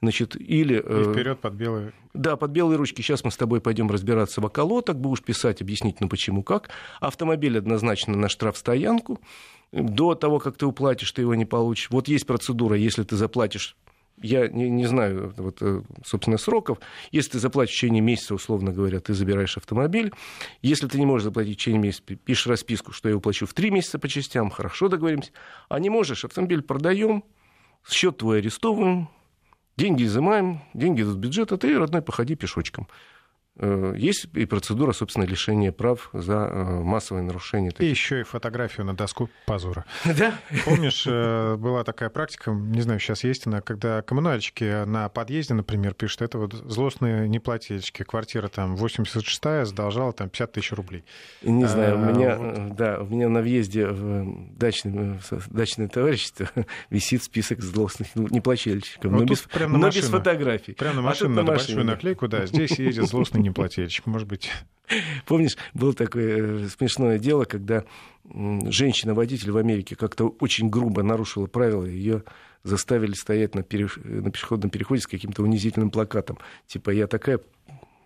Значит, 0.00 0.36
или... 0.36 0.80
Э, 0.84 1.00
и 1.00 1.12
вперед 1.12 1.40
под 1.40 1.54
белые... 1.54 1.92
Да, 2.14 2.36
под 2.36 2.52
белые 2.52 2.78
ручки. 2.78 3.02
Сейчас 3.02 3.24
мы 3.24 3.32
с 3.32 3.36
тобой 3.36 3.60
пойдем 3.60 3.90
разбираться 3.90 4.40
в 4.40 4.44
околоток, 4.44 4.96
будешь 4.96 5.22
писать, 5.22 5.60
объяснить, 5.60 6.00
ну 6.00 6.08
почему, 6.08 6.44
как. 6.44 6.70
Автомобиль 7.00 7.58
однозначно 7.58 8.16
на 8.16 8.28
штрафстоянку. 8.28 9.20
До 9.72 10.14
того, 10.14 10.38
как 10.38 10.56
ты 10.56 10.64
уплатишь, 10.64 11.10
ты 11.10 11.22
его 11.22 11.34
не 11.34 11.44
получишь. 11.44 11.90
Вот 11.90 12.06
есть 12.06 12.26
процедура, 12.26 12.76
если 12.76 13.02
ты 13.02 13.16
заплатишь 13.16 13.76
я 14.22 14.48
не, 14.48 14.68
не 14.68 14.86
знаю, 14.86 15.32
вот, 15.36 15.58
э, 15.60 15.82
собственно, 16.04 16.38
сроков. 16.38 16.78
Если 17.10 17.32
ты 17.32 17.38
заплатишь 17.38 17.74
в 17.74 17.76
течение 17.76 18.00
месяца, 18.00 18.34
условно 18.34 18.72
говоря, 18.72 19.00
ты 19.00 19.14
забираешь 19.14 19.56
автомобиль. 19.56 20.12
Если 20.62 20.86
ты 20.88 20.98
не 20.98 21.06
можешь 21.06 21.24
заплатить 21.24 21.56
в 21.56 21.58
течение 21.58 21.80
месяца, 21.80 22.02
пишешь 22.16 22.46
расписку, 22.46 22.92
что 22.92 23.08
я 23.08 23.16
уплачу 23.16 23.46
в 23.46 23.54
три 23.54 23.70
месяца 23.70 23.98
по 23.98 24.08
частям, 24.08 24.50
хорошо 24.50 24.88
договоримся. 24.88 25.30
А 25.68 25.78
не 25.78 25.90
можешь, 25.90 26.24
автомобиль 26.24 26.62
продаем, 26.62 27.24
счет 27.88 28.18
твой 28.18 28.38
арестовываем, 28.38 29.08
деньги 29.76 30.04
изымаем, 30.04 30.60
деньги 30.74 31.02
идут 31.02 31.16
в 31.16 31.18
бюджет, 31.18 31.52
а 31.52 31.56
ты, 31.56 31.78
родной, 31.78 32.02
походи 32.02 32.34
пешочком. 32.34 32.88
Э, 33.60 33.94
есть 33.96 34.28
и 34.34 34.44
процедура, 34.44 34.92
собственно, 34.92 35.24
лишения 35.24 35.72
прав 35.72 36.10
за 36.12 36.48
э, 36.50 36.80
массовое 36.80 37.22
нарушение. 37.22 37.72
И 37.78 37.86
еще 37.86 38.20
и 38.20 38.22
фотографию 38.22 38.86
на 38.86 38.94
доску 38.94 39.28
позора. 39.46 39.84
Да. 40.18 40.34
Помнишь, 40.64 41.04
э, 41.06 41.56
была 41.56 41.84
такая 41.84 42.08
практика, 42.08 42.50
не 42.50 42.80
знаю, 42.80 42.98
сейчас 42.98 43.22
есть 43.24 43.46
она, 43.46 43.60
когда 43.60 44.02
коммунальщики 44.02 44.84
на 44.84 45.08
подъезде, 45.08 45.54
например, 45.54 45.94
пишут, 45.94 46.22
это 46.22 46.38
вот 46.38 46.54
злостные 46.54 47.28
неплательщики, 47.28 48.02
квартира 48.02 48.48
там 48.48 48.74
86-я 48.74 49.64
задолжала 49.64 50.12
там 50.12 50.28
50 50.28 50.52
тысяч 50.52 50.72
рублей. 50.72 51.04
Не 51.42 51.66
знаю, 51.66 51.96
у 51.96 51.98
меня, 51.98 52.36
вот. 52.36 52.76
да, 52.76 53.00
у 53.00 53.06
меня 53.06 53.28
на 53.28 53.40
въезде 53.40 53.86
в 53.86 54.56
дачное, 54.56 55.20
в 55.30 55.50
дачное 55.50 55.88
товарищество 55.88 56.48
висит 56.90 57.22
список 57.22 57.60
злостных 57.60 58.14
неплательщиков, 58.14 59.12
вот 59.12 59.20
но, 59.20 59.26
без, 59.26 59.46
но 59.68 59.90
без 59.90 60.08
фотографий. 60.08 60.72
Прямо 60.72 60.96
на 60.96 61.02
машину 61.02 61.32
а 61.32 61.36
надо 61.36 61.52
большую 61.52 61.84
наклейку, 61.84 62.28
да, 62.28 62.46
здесь 62.46 62.78
едет 62.78 63.06
злостный 63.08 63.47
неплательщик, 63.48 64.06
может 64.06 64.28
быть. 64.28 64.50
Помнишь, 65.26 65.56
было 65.74 65.92
такое 65.92 66.64
э, 66.64 66.68
смешное 66.68 67.18
дело, 67.18 67.44
когда 67.44 67.84
женщина-водитель 68.24 69.50
в 69.50 69.56
Америке 69.56 69.96
как-то 69.96 70.28
очень 70.40 70.68
грубо 70.68 71.02
нарушила 71.02 71.46
правила, 71.46 71.84
ее 71.84 72.24
заставили 72.62 73.12
стоять 73.12 73.54
на, 73.54 73.62
переш... 73.62 73.98
на 74.02 74.30
пешеходном 74.30 74.70
переходе 74.70 75.02
с 75.02 75.06
каким-то 75.06 75.42
унизительным 75.42 75.90
плакатом. 75.90 76.38
Типа, 76.66 76.90
я 76.90 77.06
такая 77.06 77.40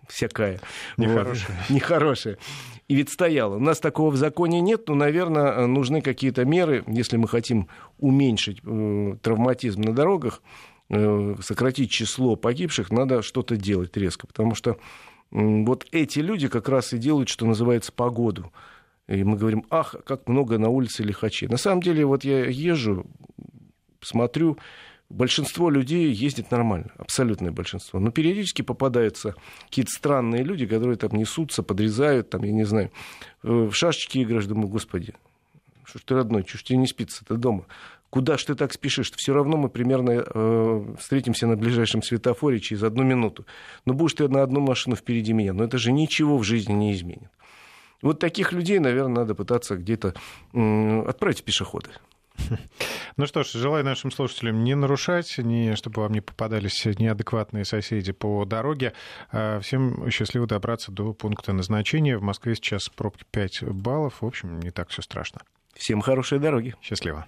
всякая. 0.07 0.59
Нехорошая. 0.97 1.57
Вот. 1.57 1.69
Нехорошая. 1.69 2.37
И 2.87 2.95
ведь 2.95 3.09
стояла. 3.09 3.55
У 3.55 3.59
нас 3.59 3.79
такого 3.79 4.11
в 4.11 4.17
законе 4.17 4.61
нет, 4.61 4.87
но, 4.87 4.95
наверное, 4.95 5.65
нужны 5.67 6.01
какие-то 6.01 6.45
меры, 6.45 6.83
если 6.87 7.17
мы 7.17 7.27
хотим 7.27 7.67
уменьшить 7.97 8.59
э, 8.63 9.15
травматизм 9.21 9.81
на 9.81 9.93
дорогах, 9.93 10.41
э, 10.89 11.35
сократить 11.41 11.91
число 11.91 12.35
погибших, 12.35 12.91
надо 12.91 13.21
что-то 13.21 13.55
делать 13.55 13.95
резко. 13.97 14.27
Потому 14.27 14.55
что 14.55 14.77
вот 15.33 15.87
эти 15.91 16.19
люди 16.19 16.47
как 16.47 16.69
раз 16.69 16.93
и 16.93 16.99
делают, 16.99 17.27
что 17.27 17.45
называется, 17.45 17.91
погоду. 17.91 18.51
И 19.07 19.23
мы 19.23 19.35
говорим, 19.35 19.65
ах, 19.69 19.95
как 20.05 20.27
много 20.27 20.57
на 20.57 20.69
улице 20.69 21.03
лихачей. 21.03 21.47
На 21.47 21.57
самом 21.57 21.81
деле, 21.81 22.05
вот 22.05 22.23
я 22.23 22.45
езжу, 22.45 23.05
смотрю, 23.99 24.57
большинство 25.09 25.69
людей 25.69 26.11
ездит 26.11 26.51
нормально, 26.51 26.91
абсолютное 26.97 27.51
большинство. 27.51 27.99
Но 27.99 28.11
периодически 28.11 28.61
попадаются 28.61 29.35
какие-то 29.65 29.91
странные 29.91 30.43
люди, 30.43 30.67
которые 30.67 30.97
там 30.97 31.11
несутся, 31.13 31.63
подрезают, 31.63 32.29
там, 32.29 32.43
я 32.43 32.51
не 32.51 32.63
знаю, 32.63 32.91
в 33.41 33.73
шашечки 33.73 34.23
играешь, 34.23 34.45
думаю, 34.45 34.67
господи, 34.67 35.15
что 35.83 35.99
ж 35.99 36.03
ты 36.03 36.15
родной, 36.15 36.45
что 36.47 36.59
ж 36.59 36.63
тебе 36.63 36.77
не 36.77 36.87
спится-то 36.87 37.37
дома? 37.37 37.65
Куда 38.13 38.37
ж 38.37 38.43
ты 38.43 38.53
так 38.53 38.71
спешишь? 38.73 39.11
Все 39.15 39.33
равно 39.33 39.57
мы 39.57 39.69
примерно 39.69 40.11
э, 40.23 40.95
встретимся 40.99 41.47
на 41.47 41.57
ближайшем 41.57 42.03
светофоре 42.03 42.59
через 42.59 42.83
одну 42.83 43.01
минуту. 43.01 43.47
Но 43.85 43.93
будешь 43.93 44.13
ты 44.13 44.27
на 44.27 44.43
одну 44.43 44.59
машину 44.59 44.95
впереди 44.95 45.33
меня. 45.33 45.51
Но 45.53 45.63
это 45.63 45.79
же 45.79 45.91
ничего 45.91 46.37
в 46.37 46.43
жизни 46.43 46.73
не 46.73 46.93
изменит. 46.93 47.31
Вот 48.03 48.19
таких 48.19 48.53
людей, 48.53 48.77
наверное, 48.77 49.15
надо 49.21 49.33
пытаться 49.33 49.77
где-то 49.77 50.13
э, 50.53 51.03
отправить 51.07 51.39
в 51.39 51.43
пешеходы. 51.43 51.89
Ну 53.17 53.25
что 53.25 53.41
ж, 53.41 53.51
желаю 53.53 53.83
нашим 53.83 54.11
слушателям 54.11 54.63
не 54.63 54.75
нарушать, 54.75 55.39
не, 55.39 55.75
чтобы 55.75 56.03
вам 56.03 56.13
не 56.13 56.21
попадались 56.21 56.85
неадекватные 56.85 57.65
соседи 57.65 58.11
по 58.11 58.45
дороге. 58.45 58.93
А 59.31 59.59
всем 59.59 60.07
счастливо 60.11 60.45
добраться 60.45 60.91
до 60.91 61.13
пункта 61.13 61.51
назначения. 61.51 62.19
В 62.19 62.21
Москве 62.21 62.53
сейчас 62.53 62.89
пробки 62.89 63.23
5 63.31 63.63
баллов. 63.71 64.21
В 64.21 64.25
общем, 64.27 64.59
не 64.59 64.69
так 64.69 64.89
все 64.89 65.01
страшно. 65.01 65.41
Всем 65.73 66.01
хорошей 66.01 66.37
дороги. 66.37 66.75
Счастливо. 66.79 67.25